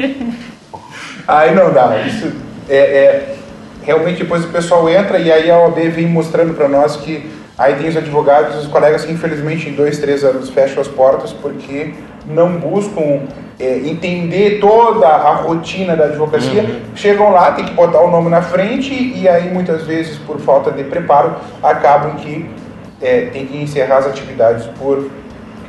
aí 1.29 1.55
não 1.55 1.73
dá. 1.73 1.99
Isso 1.99 2.33
é, 2.69 2.77
é, 2.77 3.35
realmente 3.83 4.23
depois 4.23 4.45
o 4.45 4.49
pessoal 4.49 4.89
entra 4.89 5.19
e 5.19 5.31
aí 5.31 5.51
a 5.51 5.59
OAB 5.59 5.79
vem 5.91 6.07
mostrando 6.07 6.55
para 6.55 6.69
nós 6.69 6.97
que 6.97 7.31
aí 7.57 7.75
tem 7.77 7.89
os 7.89 7.97
advogados, 7.97 8.57
os 8.57 8.67
colegas 8.67 9.05
que 9.05 9.13
infelizmente 9.13 9.69
em 9.69 9.73
dois, 9.73 9.99
três 9.99 10.25
anos 10.25 10.51
fecham 10.51 10.81
as 10.81 10.89
portas 10.89 11.33
porque 11.33 11.95
não 12.27 12.57
buscam 12.57 13.21
é, 13.59 13.79
entender 13.79 14.59
toda 14.61 15.07
a 15.07 15.35
rotina 15.35 15.95
da 15.95 16.05
advocacia, 16.05 16.63
uhum. 16.63 16.81
chegam 16.97 17.31
lá, 17.31 17.53
tem 17.53 17.65
que 17.65 17.73
botar 17.73 18.01
o 18.01 18.11
nome 18.11 18.29
na 18.29 18.43
frente 18.43 18.93
e 18.93 19.29
aí 19.29 19.49
muitas 19.53 19.85
vezes 19.85 20.19
por 20.19 20.41
falta 20.41 20.73
de 20.73 20.83
preparo 20.85 21.37
acabam 21.63 22.17
que 22.17 22.51
é, 23.01 23.27
tem 23.27 23.47
que 23.47 23.57
encerrar 23.57 23.99
as 23.99 24.07
atividades 24.07 24.67
por, 24.79 25.11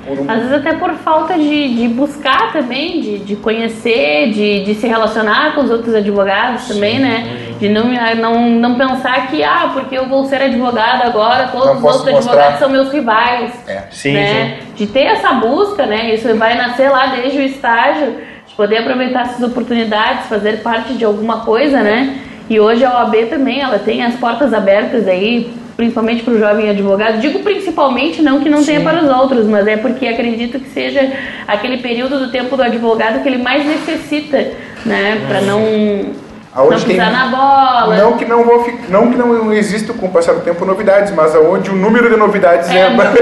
por 0.06 0.20
um... 0.20 0.30
Às 0.30 0.40
vezes 0.40 0.54
até 0.54 0.74
por 0.74 0.94
falta 0.96 1.34
de, 1.38 1.76
de 1.76 1.88
buscar 1.90 2.54
também, 2.54 3.02
de, 3.02 3.20
de 3.20 3.36
conhecer, 3.36 4.32
de, 4.32 4.64
de 4.64 4.76
se 4.76 4.88
relacionar 4.88 5.54
com 5.54 5.62
os 5.62 5.70
outros 5.70 5.94
advogados 5.94 6.64
Sim. 6.64 6.74
também, 6.74 7.00
né? 7.00 7.54
De 7.60 7.68
não, 7.70 7.92
não, 8.16 8.50
não 8.50 8.76
pensar 8.76 9.28
que, 9.28 9.44
ah, 9.44 9.72
porque 9.74 9.98
eu 9.98 10.08
vou 10.08 10.26
ser 10.26 10.42
advogado 10.42 11.04
agora, 11.04 11.48
todos 11.48 11.78
os 11.78 11.84
outros 11.84 12.04
mostrar. 12.04 12.18
advogados 12.18 12.60
são 12.60 12.70
meus 12.70 12.92
rivais. 12.92 13.52
É. 13.68 13.84
Sim, 13.92 14.14
né? 14.14 14.60
sim. 14.60 14.74
De 14.76 14.88
ter 14.88 15.06
essa 15.06 15.34
busca, 15.34 15.86
né? 15.86 16.14
Isso 16.14 16.34
vai 16.36 16.56
nascer 16.56 16.90
lá 16.90 17.08
desde 17.08 17.40
o 17.40 17.42
estágio, 17.42 18.16
de 18.46 18.56
poder 18.56 18.78
aproveitar 18.78 19.24
essas 19.24 19.42
oportunidades, 19.42 20.28
fazer 20.28 20.62
parte 20.62 20.94
de 20.94 21.04
alguma 21.04 21.42
coisa, 21.42 21.82
né? 21.82 22.20
E 22.50 22.60
hoje 22.60 22.86
a 22.86 23.00
OAB 23.00 23.16
também, 23.30 23.60
ela 23.60 23.78
tem 23.78 24.06
as 24.06 24.16
portas 24.16 24.54
abertas 24.54 25.06
aí 25.06 25.54
principalmente 25.78 26.24
para 26.24 26.34
o 26.34 26.40
jovem 26.40 26.70
advogado. 26.72 27.20
Digo 27.20 27.40
principalmente, 27.40 28.22
não 28.22 28.42
que 28.42 28.50
não 28.50 28.58
Sim. 28.58 28.66
tenha 28.66 28.82
para 28.82 29.04
os 29.04 29.10
outros, 29.10 29.46
mas 29.46 29.68
é 29.68 29.78
porque 29.78 30.08
acredito 30.08 30.60
que 30.60 30.70
seja 30.70 31.14
aquele 31.48 31.78
período 31.78 32.18
do 32.18 32.32
tempo 32.32 32.58
do 32.58 32.64
advogado 32.64 33.22
que 33.22 33.30
ele 33.30 33.38
mais 33.38 33.64
necessita, 33.64 34.54
né? 34.84 35.24
Para 35.28 35.42
não, 35.42 35.62
aonde 36.52 36.82
não 36.82 36.88
pisar 36.88 37.12
tem, 37.12 37.14
na 37.14 37.28
bola. 37.28 37.96
Não 37.96 38.18
que 38.18 38.26
não, 38.26 38.44
vou, 38.44 38.68
não 38.90 39.12
que 39.12 39.18
não 39.18 39.54
exista 39.54 39.94
com 39.94 40.08
o 40.08 40.10
passar 40.10 40.34
do 40.34 40.42
tempo 40.42 40.66
novidades, 40.66 41.14
mas 41.14 41.36
aonde 41.36 41.70
o 41.70 41.76
número 41.76 42.10
de 42.10 42.18
novidades 42.18 42.72
é, 42.72 42.80
é 42.80 42.90
maior. 42.90 43.14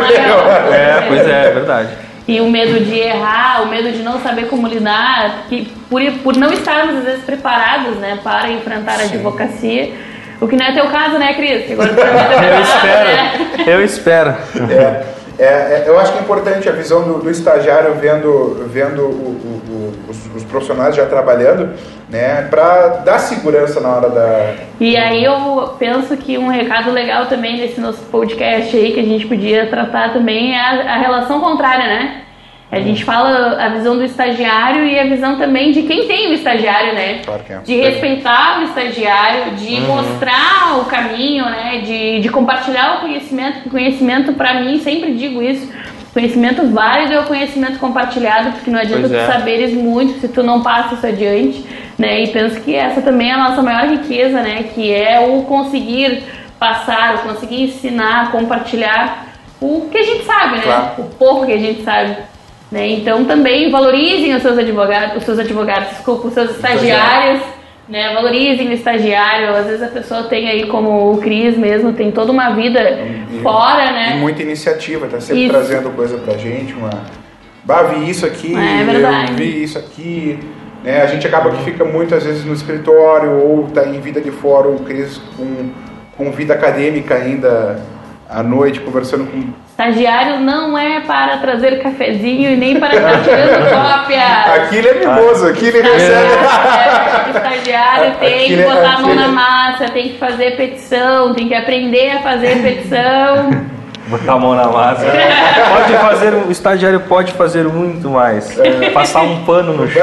É, 0.73 1.05
pois 1.09 1.27
é, 1.27 1.47
é 1.47 1.51
verdade. 1.51 1.89
E 2.27 2.41
o 2.41 2.49
medo 2.49 2.83
de 2.83 2.97
errar, 2.97 3.61
o 3.63 3.67
medo 3.67 3.91
de 3.91 4.01
não 4.01 4.19
saber 4.19 4.47
como 4.47 4.65
lidar, 4.65 5.43
que 5.47 5.71
por, 5.89 6.01
por 6.23 6.35
não 6.35 6.51
estarmos 6.51 6.95
às 6.95 7.03
vezes 7.03 7.23
preparados 7.23 7.97
né, 7.97 8.17
para 8.23 8.49
enfrentar 8.49 8.99
a 8.99 9.03
advocacia 9.03 10.14
o 10.41 10.47
que 10.47 10.55
não 10.55 10.65
é 10.65 10.73
teu 10.73 10.87
caso, 10.87 11.17
né, 11.17 11.33
Cris? 11.33 11.71
Agora 11.71 11.89
eu 11.89 12.61
espero. 12.61 13.09
Né? 13.09 13.63
Eu 13.67 13.83
espero. 13.83 14.35
É, 14.69 15.15
é, 15.37 15.45
é, 15.45 15.83
eu 15.87 15.99
acho 15.99 16.13
que 16.13 16.19
é 16.19 16.21
importante 16.21 16.69
a 16.69 16.71
visão 16.71 17.03
do, 17.03 17.19
do 17.19 17.29
estagiário 17.29 17.93
vendo, 17.95 18.67
vendo 18.69 19.01
o, 19.01 19.11
o, 19.11 19.61
o, 19.69 20.09
os, 20.09 20.35
os, 20.35 20.43
profissionais 20.45 20.95
já 20.95 21.05
trabalhando, 21.05 21.73
né, 22.09 22.47
para 22.49 22.87
dar 23.03 23.19
segurança 23.19 23.81
na 23.81 23.89
hora 23.89 24.09
da. 24.09 24.53
E 24.79 24.95
aí 24.95 25.23
eu 25.23 25.75
penso 25.77 26.15
que 26.15 26.37
um 26.37 26.47
recado 26.47 26.91
legal 26.91 27.25
também 27.25 27.57
desse 27.57 27.81
nosso 27.81 28.01
podcast 28.03 28.75
aí 28.75 28.93
que 28.93 28.99
a 28.99 29.03
gente 29.03 29.27
podia 29.27 29.67
tratar 29.67 30.13
também 30.13 30.55
é 30.55 30.59
a, 30.59 30.93
a 30.93 30.97
relação 30.97 31.41
contrária, 31.41 31.85
né? 31.85 32.21
A 32.71 32.79
gente 32.79 33.03
fala 33.03 33.63
a 33.63 33.69
visão 33.69 33.95
do 33.95 34.03
estagiário 34.03 34.85
e 34.85 34.99
a 34.99 35.05
visão 35.05 35.37
também 35.37 35.71
de 35.71 35.83
quem 35.83 36.07
tem 36.07 36.31
o 36.31 36.33
estagiário, 36.33 36.93
né? 36.93 37.21
Claro 37.23 37.43
que 37.43 37.53
é. 37.53 37.57
De 37.59 37.75
respeitar 37.75 38.59
o 38.59 38.63
estagiário, 38.63 39.53
de 39.55 39.75
uhum. 39.75 39.87
mostrar 39.87 40.79
o 40.79 40.85
caminho, 40.85 41.45
né? 41.45 41.81
De, 41.85 42.19
de 42.19 42.29
compartilhar 42.29 42.97
o 42.97 43.01
conhecimento. 43.01 43.67
O 43.67 43.69
conhecimento, 43.69 44.33
para 44.33 44.55
mim, 44.55 44.79
sempre 44.79 45.13
digo 45.13 45.41
isso. 45.41 45.71
Conhecimento 46.11 46.65
válido 46.67 47.13
é 47.13 47.19
o 47.19 47.25
conhecimento 47.25 47.77
compartilhado, 47.77 48.51
porque 48.53 48.71
não 48.71 48.79
adianta 48.79 49.09
tu 49.09 49.15
é. 49.15 49.27
saberes 49.27 49.73
muito 49.73 50.19
se 50.19 50.29
tu 50.29 50.41
não 50.41 50.63
passa 50.63 50.95
isso 50.95 51.05
adiante, 51.05 51.65
né? 51.99 52.23
E 52.23 52.27
penso 52.27 52.61
que 52.61 52.73
essa 52.73 53.01
também 53.01 53.29
é 53.29 53.33
a 53.33 53.49
nossa 53.49 53.61
maior 53.61 53.87
riqueza, 53.89 54.41
né? 54.41 54.63
Que 54.73 54.93
é 54.93 55.19
o 55.19 55.43
conseguir 55.43 56.23
passar, 56.57 57.15
o 57.15 57.19
conseguir 57.19 57.63
ensinar, 57.63 58.31
compartilhar 58.31 59.27
o 59.61 59.87
que 59.91 59.97
a 59.97 60.03
gente 60.03 60.23
sabe, 60.23 60.55
né? 60.55 60.63
Claro. 60.63 60.91
O 60.99 61.03
pouco 61.15 61.45
que 61.45 61.53
a 61.53 61.57
gente 61.57 61.83
sabe. 61.83 62.15
Né? 62.71 62.89
Então 62.89 63.25
também 63.25 63.69
valorizem 63.69 64.33
os 64.35 64.41
seus 64.41 64.57
advogados, 64.57 65.17
os 65.17 65.23
seus 65.23 65.39
advogados, 65.39 65.89
desculpa, 65.89 66.27
os 66.27 66.33
seus 66.33 66.51
estagiários, 66.51 67.41
né? 67.87 68.13
Valorizem 68.13 68.69
o 68.69 68.73
estagiário. 68.73 69.55
Às 69.55 69.67
vezes 69.67 69.83
a 69.83 69.87
pessoa 69.87 70.23
tem 70.23 70.49
aí, 70.49 70.65
como 70.67 71.11
o 71.11 71.17
Cris 71.17 71.55
mesmo, 71.57 71.93
tem 71.93 72.11
toda 72.11 72.31
uma 72.31 72.55
vida 72.55 72.81
e, 73.31 73.39
fora, 73.41 73.91
né? 73.91 74.15
Muita 74.19 74.41
iniciativa, 74.41 75.07
tá 75.07 75.21
sempre 75.21 75.43
isso. 75.43 75.53
trazendo 75.53 75.89
coisa 75.91 76.17
pra 76.17 76.37
gente, 76.37 76.73
uma. 76.73 76.89
Bah, 77.63 77.83
vi 77.83 78.09
isso 78.09 78.25
aqui, 78.25 78.53
é, 78.55 79.33
vi 79.33 79.63
isso 79.63 79.77
aqui. 79.77 80.39
Né? 80.83 81.01
A 81.01 81.07
gente 81.07 81.25
acaba 81.25 81.49
que 81.49 81.63
fica 81.63 81.83
muitas 81.83 82.23
vezes 82.23 82.45
no 82.45 82.53
escritório 82.53 83.39
ou 83.39 83.63
tá 83.67 83.87
em 83.87 83.99
vida 83.99 84.21
de 84.21 84.29
fora, 84.29 84.67
o 84.67 84.79
Cris 84.79 85.19
com, 85.35 85.71
com 86.15 86.31
vida 86.31 86.53
acadêmica 86.53 87.15
ainda 87.15 87.81
à 88.29 88.43
noite, 88.43 88.79
conversando 88.81 89.25
com 89.25 89.51
Estagiário 89.77 90.39
não 90.39 90.77
é 90.77 91.01
para 91.01 91.35
trazer 91.39 91.83
cafezinho 91.83 92.49
e 92.49 92.55
nem 92.55 92.79
para 92.79 92.95
estar 92.95 93.23
tirando 93.23 93.67
cópia. 93.69 94.55
Aqui 94.55 94.77
ele 94.77 94.87
é 94.87 94.93
mimoso, 94.93 95.47
aqui 95.47 95.65
ele 95.65 95.81
recebe. 95.81 96.15
É, 97.25 97.37
estagiário 97.37 98.15
tem 98.19 98.47
que 98.47 98.63
botar 98.63 98.93
a 98.93 99.01
mão 99.01 99.15
na 99.15 99.27
massa, 99.27 99.89
tem 99.89 100.09
que 100.09 100.17
fazer 100.17 100.55
petição, 100.55 101.33
tem 101.33 101.49
que 101.49 101.53
aprender 101.53 102.11
a 102.11 102.21
fazer 102.21 102.61
petição. 102.63 103.49
Botar 104.07 104.33
a 104.33 104.39
mão 104.39 104.55
na 104.55 104.67
massa. 104.67 105.05
Pode 105.05 105.93
fazer, 105.97 106.33
o 106.33 106.51
estagiário 106.51 106.99
pode 107.01 107.33
fazer 107.33 107.65
muito 107.65 108.09
mais. 108.09 108.57
É. 108.57 108.91
Passar 108.91 109.23
um 109.23 109.43
pano 109.43 109.73
no 109.73 109.89
chão. 109.89 110.01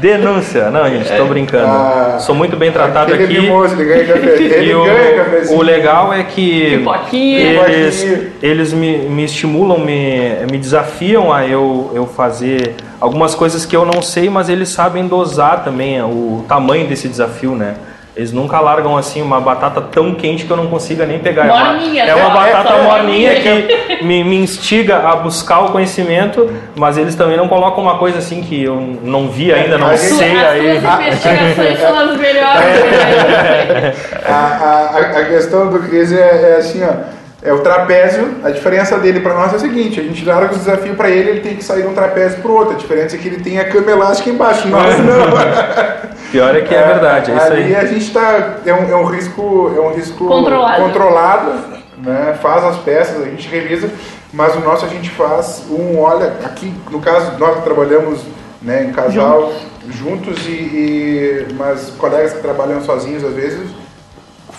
Denúncia. 0.00 0.70
Não, 0.70 0.88
gente, 0.88 1.10
estou 1.10 1.26
brincando. 1.26 1.66
Ah, 1.66 2.18
Sou 2.20 2.34
muito 2.34 2.56
bem 2.56 2.72
tratado 2.72 3.12
aqui. 3.12 3.24
É 3.36 3.40
mimoso, 3.40 3.74
ele 3.74 3.84
ganha 3.84 4.06
café. 4.06 4.42
Ele 4.42 4.74
o, 4.74 4.84
ganha 4.84 5.42
o 5.50 5.62
legal 5.62 6.12
é 6.12 6.22
que 6.24 6.82
eles, 7.22 8.06
eles 8.42 8.72
me, 8.72 8.98
me 9.08 9.24
estimulam, 9.24 9.78
me, 9.78 10.46
me 10.50 10.58
desafiam 10.58 11.32
a 11.32 11.46
eu, 11.46 11.90
eu 11.94 12.06
fazer 12.06 12.74
algumas 13.00 13.34
coisas 13.34 13.64
que 13.64 13.76
eu 13.76 13.84
não 13.84 14.02
sei, 14.02 14.28
mas 14.28 14.48
eles 14.48 14.68
sabem 14.70 15.06
dosar 15.06 15.64
também 15.64 16.02
o 16.02 16.44
tamanho 16.48 16.86
desse 16.86 17.08
desafio, 17.08 17.54
né? 17.54 17.74
Eles 18.20 18.32
nunca 18.32 18.60
largam 18.60 18.98
assim 18.98 19.22
uma 19.22 19.40
batata 19.40 19.80
tão 19.80 20.14
quente 20.14 20.44
que 20.44 20.50
eu 20.50 20.56
não 20.58 20.66
consiga 20.66 21.06
nem 21.06 21.18
pegar. 21.18 21.46
Morninha, 21.46 22.04
é 22.04 22.14
uma, 22.14 22.22
é 22.22 22.26
uma 22.26 22.34
batata 22.34 22.82
morninha 22.82 23.34
que 23.36 24.04
me, 24.04 24.22
me, 24.22 24.36
instiga 24.36 24.98
a 24.98 25.16
buscar 25.16 25.60
o 25.60 25.72
conhecimento, 25.72 26.52
mas 26.76 26.98
eles 26.98 27.14
também 27.14 27.38
não 27.38 27.48
colocam 27.48 27.82
uma 27.82 27.96
coisa 27.96 28.18
assim 28.18 28.42
que 28.42 28.62
eu 28.62 28.78
não 29.02 29.30
vi 29.30 29.54
ainda, 29.54 29.78
não 29.78 29.96
sei 29.96 30.36
as 30.36 30.48
aí. 30.50 30.76
As 30.76 30.84
investigações 31.00 31.78
são 31.80 31.98
as 31.98 32.16
melhores. 32.18 32.64
É. 32.66 33.94
a, 34.26 34.34
a, 34.34 34.98
a, 34.98 35.24
questão 35.24 35.70
do 35.70 35.78
Cris 35.78 36.12
é, 36.12 36.18
é 36.18 36.56
assim, 36.58 36.82
ó 36.84 37.19
é 37.42 37.52
o 37.52 37.60
trapézio, 37.60 38.36
a 38.44 38.50
diferença 38.50 38.98
dele 38.98 39.20
para 39.20 39.34
nós 39.34 39.52
é 39.52 39.56
a 39.56 39.58
seguinte, 39.58 39.98
a 39.98 40.02
gente 40.02 40.24
larga 40.24 40.54
o 40.54 40.58
desafio 40.58 40.94
para 40.94 41.08
ele, 41.08 41.30
ele 41.30 41.40
tem 41.40 41.56
que 41.56 41.64
sair 41.64 41.82
de 41.82 41.88
um 41.88 41.94
trapézio 41.94 42.40
para 42.40 42.50
o 42.50 42.54
outro. 42.54 42.74
A 42.74 42.76
diferença 42.76 43.16
é 43.16 43.18
que 43.18 43.28
ele 43.28 43.42
tem 43.42 43.58
a 43.58 43.64
cama 43.64 43.90
elástica 43.90 44.28
embaixo, 44.28 44.68
nós 44.68 44.98
não. 44.98 46.10
Pior 46.30 46.54
é 46.54 46.60
que 46.60 46.74
é, 46.74 46.86
verdade, 46.86 47.30
é 47.32 47.36
isso 47.36 47.52
aí. 47.52 47.76
a 47.76 47.84
gente 47.86 48.06
está 48.06 48.58
é 48.64 48.72
um, 48.72 48.88
é 48.88 48.94
um 48.94 49.04
risco, 49.04 49.72
é 49.76 49.80
um 49.80 49.92
risco 49.94 50.26
controlado, 50.26 50.82
controlado 50.84 51.80
né? 52.02 52.38
Faz 52.40 52.64
as 52.64 52.76
peças, 52.78 53.22
a 53.22 53.26
gente 53.26 53.48
revisa, 53.48 53.90
mas 54.32 54.54
o 54.54 54.60
nosso 54.60 54.84
a 54.84 54.88
gente 54.88 55.10
faz 55.10 55.64
um 55.70 55.98
olha 55.98 56.34
aqui, 56.44 56.72
no 56.90 57.00
caso 57.00 57.38
nós 57.38 57.62
trabalhamos, 57.62 58.20
né, 58.62 58.84
em 58.84 58.92
casal 58.92 59.52
juntos, 59.88 59.96
juntos 59.96 60.46
e, 60.46 60.50
e 60.50 61.46
mas 61.56 61.90
colegas 61.98 62.34
que 62.34 62.40
trabalham 62.40 62.82
sozinhos 62.82 63.24
às 63.24 63.34
vezes 63.34 63.79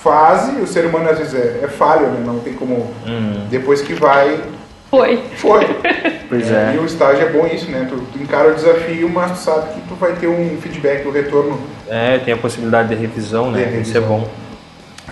fase, 0.03 0.59
o 0.59 0.67
ser 0.67 0.85
humano 0.85 1.09
às 1.09 1.17
vezes 1.17 1.33
é, 1.33 1.61
é 1.63 1.67
falho, 1.67 2.07
né? 2.07 2.21
não 2.25 2.39
tem 2.39 2.53
como. 2.53 2.91
Uhum. 3.05 3.47
Depois 3.49 3.81
que 3.81 3.93
vai. 3.93 4.39
Foi. 4.89 5.23
Foi. 5.35 5.65
pois 6.27 6.51
é. 6.51 6.73
E 6.75 6.77
o 6.77 6.85
estágio 6.85 7.25
é 7.25 7.29
bom 7.29 7.47
isso, 7.47 7.69
né? 7.71 7.87
Tu, 7.89 7.95
tu, 8.11 8.21
encara 8.21 8.51
o 8.51 8.55
desafio, 8.55 9.07
mas 9.09 9.31
tu 9.31 9.37
sabe 9.37 9.73
que 9.73 9.81
tu 9.87 9.95
vai 9.95 10.13
ter 10.13 10.27
um 10.27 10.57
feedback, 10.59 11.07
um 11.07 11.11
retorno. 11.11 11.59
É, 11.87 12.17
tem 12.19 12.33
a 12.33 12.37
possibilidade 12.37 12.89
de 12.89 12.95
revisão, 12.95 13.51
né? 13.51 13.59
De 13.59 13.63
revisão. 13.65 13.81
Isso 13.81 13.97
é 13.97 14.01
bom. 14.01 14.27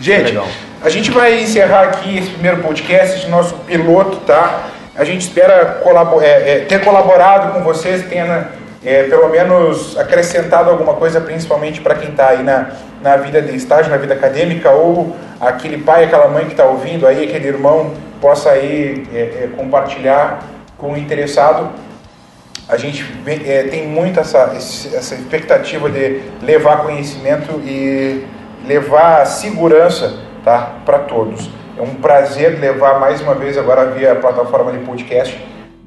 Gente, 0.02 0.36
é 0.36 0.44
a 0.82 0.90
gente 0.90 1.12
vai 1.12 1.42
encerrar 1.42 1.84
aqui 1.84 2.18
esse 2.18 2.30
primeiro 2.30 2.62
podcast, 2.62 3.18
esse 3.18 3.28
nosso 3.28 3.56
piloto, 3.68 4.18
tá? 4.18 4.70
A 4.96 5.04
gente 5.04 5.22
espera 5.22 5.80
colabor 5.84 6.24
é, 6.24 6.28
é, 6.28 6.60
ter 6.66 6.84
colaborado 6.84 7.54
com 7.54 7.64
vocês, 7.64 8.06
tenha 8.10 8.50
é, 8.84 9.04
pelo 9.04 9.28
menos 9.30 9.98
acrescentado 9.98 10.70
alguma 10.70 10.94
coisa, 10.94 11.20
principalmente 11.20 11.82
para 11.82 11.96
quem 11.96 12.10
está 12.10 12.30
aí 12.30 12.44
na, 12.44 12.72
na 13.02 13.18
vida 13.18 13.42
de 13.42 13.56
estágio, 13.56 13.92
na 13.92 13.98
vida 13.98 14.14
acadêmica, 14.14 14.72
ou 14.72 15.16
aquele 15.40 15.80
pai, 15.80 16.06
aquela 16.06 16.28
mãe 16.28 16.46
que 16.46 16.52
está 16.52 16.66
ouvindo 16.66 17.06
aí, 17.06 17.26
aquele 17.26 17.48
irmão, 17.48 17.94
possa 18.22 18.52
aí 18.52 19.06
é, 19.14 19.20
é, 19.20 19.50
compartilhar 19.56 20.44
com 20.78 20.94
o 20.94 20.98
interessado. 20.98 21.70
A 22.68 22.78
gente 22.78 23.06
é, 23.46 23.64
tem 23.64 23.88
muito 23.88 24.20
essa, 24.20 24.52
essa 24.54 25.16
expectativa 25.16 25.90
de 25.90 26.22
levar 26.42 26.84
conhecimento 26.84 27.60
e 27.66 28.26
levar 28.66 29.26
segurança 29.26 30.20
tá, 30.46 30.74
para 30.86 31.00
todos. 31.00 31.50
É 31.78 31.82
um 31.82 31.96
prazer 31.96 32.60
levar 32.60 33.00
mais 33.00 33.22
uma 33.22 33.34
vez 33.34 33.58
agora 33.58 33.86
via 33.92 34.16
plataforma 34.16 34.72
de 34.72 34.80
podcast 34.80 35.38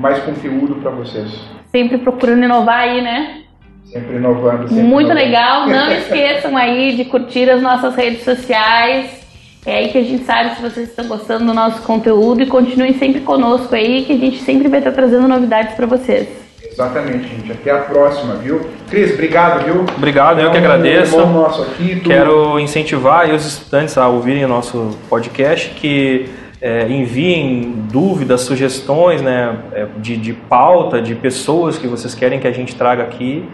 mais 0.03 0.19
conteúdo 0.19 0.75
para 0.83 0.91
vocês. 0.91 1.31
Sempre 1.71 1.97
procurando 1.99 2.43
inovar 2.45 2.81
aí, 2.81 3.01
né? 3.01 3.43
Sempre 3.85 4.17
inovando. 4.17 4.69
Sempre 4.69 4.83
Muito 4.83 5.11
inovando. 5.13 5.15
legal. 5.15 5.67
Não 5.71 5.93
esqueçam 5.93 6.57
aí 6.57 6.97
de 6.97 7.05
curtir 7.05 7.49
as 7.49 7.63
nossas 7.63 7.95
redes 7.95 8.25
sociais. 8.25 9.23
É 9.65 9.77
aí 9.77 9.89
que 9.91 9.99
a 9.99 10.03
gente 10.03 10.25
sabe 10.25 10.57
se 10.57 10.61
vocês 10.61 10.89
estão 10.89 11.07
gostando 11.07 11.47
do 11.47 11.55
nosso 11.55 11.83
conteúdo 11.83 12.43
e 12.43 12.47
continuem 12.47 12.95
sempre 12.95 13.21
conosco 13.21 13.73
aí, 13.77 14.05
que 14.05 14.13
a 14.13 14.19
gente 14.19 14.39
sempre 14.41 14.67
vai 14.67 14.81
estar 14.81 14.91
trazendo 14.91 15.29
novidades 15.29 15.75
para 15.75 15.87
vocês. 15.87 16.29
Exatamente, 16.65 17.29
gente. 17.29 17.53
Até 17.53 17.71
a 17.71 17.79
próxima, 17.79 18.35
viu? 18.37 18.61
Cris, 18.91 19.13
obrigado, 19.13 19.65
viu? 19.65 19.85
Obrigado, 19.97 20.41
eu 20.41 20.51
que 20.51 20.57
agradeço. 20.57 21.17
Um 21.17 21.33
nosso 21.33 21.63
aqui, 21.63 22.01
Quero 22.01 22.59
incentivar 22.59 23.31
os 23.33 23.47
estudantes 23.47 23.97
a 23.97 24.09
ouvirem 24.09 24.45
o 24.45 24.49
nosso 24.49 24.99
podcast, 25.09 25.71
que 25.71 26.29
é, 26.63 26.87
enviem 26.89 27.75
dúvidas, 27.91 28.43
sugestões 28.43 29.21
né, 29.21 29.57
é, 29.73 29.87
de, 29.97 30.17
de 30.17 30.33
pauta, 30.33 31.03
de 31.03 31.13
pessoas 31.17 31.77
que 31.77 31.89
vocês 31.89 32.15
querem 32.15 32.39
que 32.39 32.47
a 32.47 32.53
gente 32.53 32.77
traga 32.77 33.03
aqui 33.03 33.45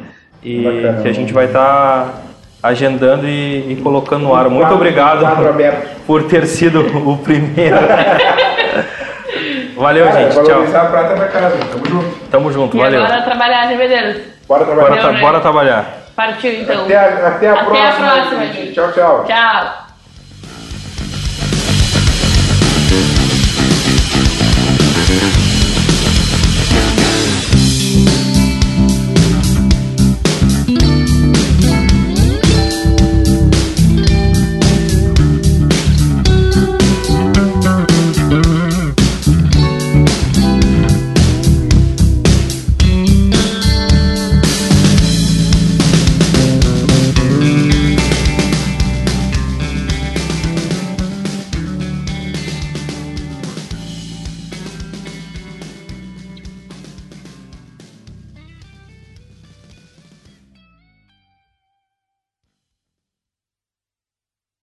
e 0.44 0.62
Bacana, 0.62 1.02
que 1.02 1.08
a 1.08 1.12
gente 1.12 1.32
vai 1.32 1.46
estar 1.46 2.04
tá 2.04 2.22
agendando 2.62 3.26
e, 3.26 3.72
e, 3.72 3.76
colocando 3.82 4.24
no 4.24 4.34
ar. 4.34 4.50
Muito 4.50 4.74
obrigado 4.74 5.24
por 6.06 6.24
ter 6.24 6.46
sido 6.46 6.80
o 7.08 7.16
primeiro. 7.16 7.76
Valeu, 9.74 10.06
Cara, 10.06 10.30
gente. 10.30 10.44
Tchau. 10.44 10.62
a 10.62 10.84
prata 10.86 11.14
da 11.14 11.28
casa. 11.28 11.56
Tamo 11.56 11.86
junto. 11.86 12.18
Tamo 12.30 12.52
junto, 12.52 12.76
e 12.76 12.80
valeu. 12.80 13.00
Bora 13.00 13.22
trabalhar, 13.22 13.68
né, 13.68 13.76
Medeiros? 13.76 14.22
Bora 14.48 14.64
trabalhar. 14.64 14.88
Bora, 14.88 15.00
tra 15.00 15.12
bora 15.20 15.40
trabalhar. 15.40 15.98
Partiu, 16.16 16.52
então. 16.52 16.84
Até 16.84 16.96
a, 16.96 17.28
até 17.28 17.48
a 17.48 17.52
até 17.52 17.64
próxima. 17.64 17.88
Até 17.88 17.88
a 17.88 18.12
próxima, 18.12 18.46
gente. 18.46 18.72
Tchau, 18.72 18.92
tchau. 18.92 19.24
Tchau. 19.24 19.87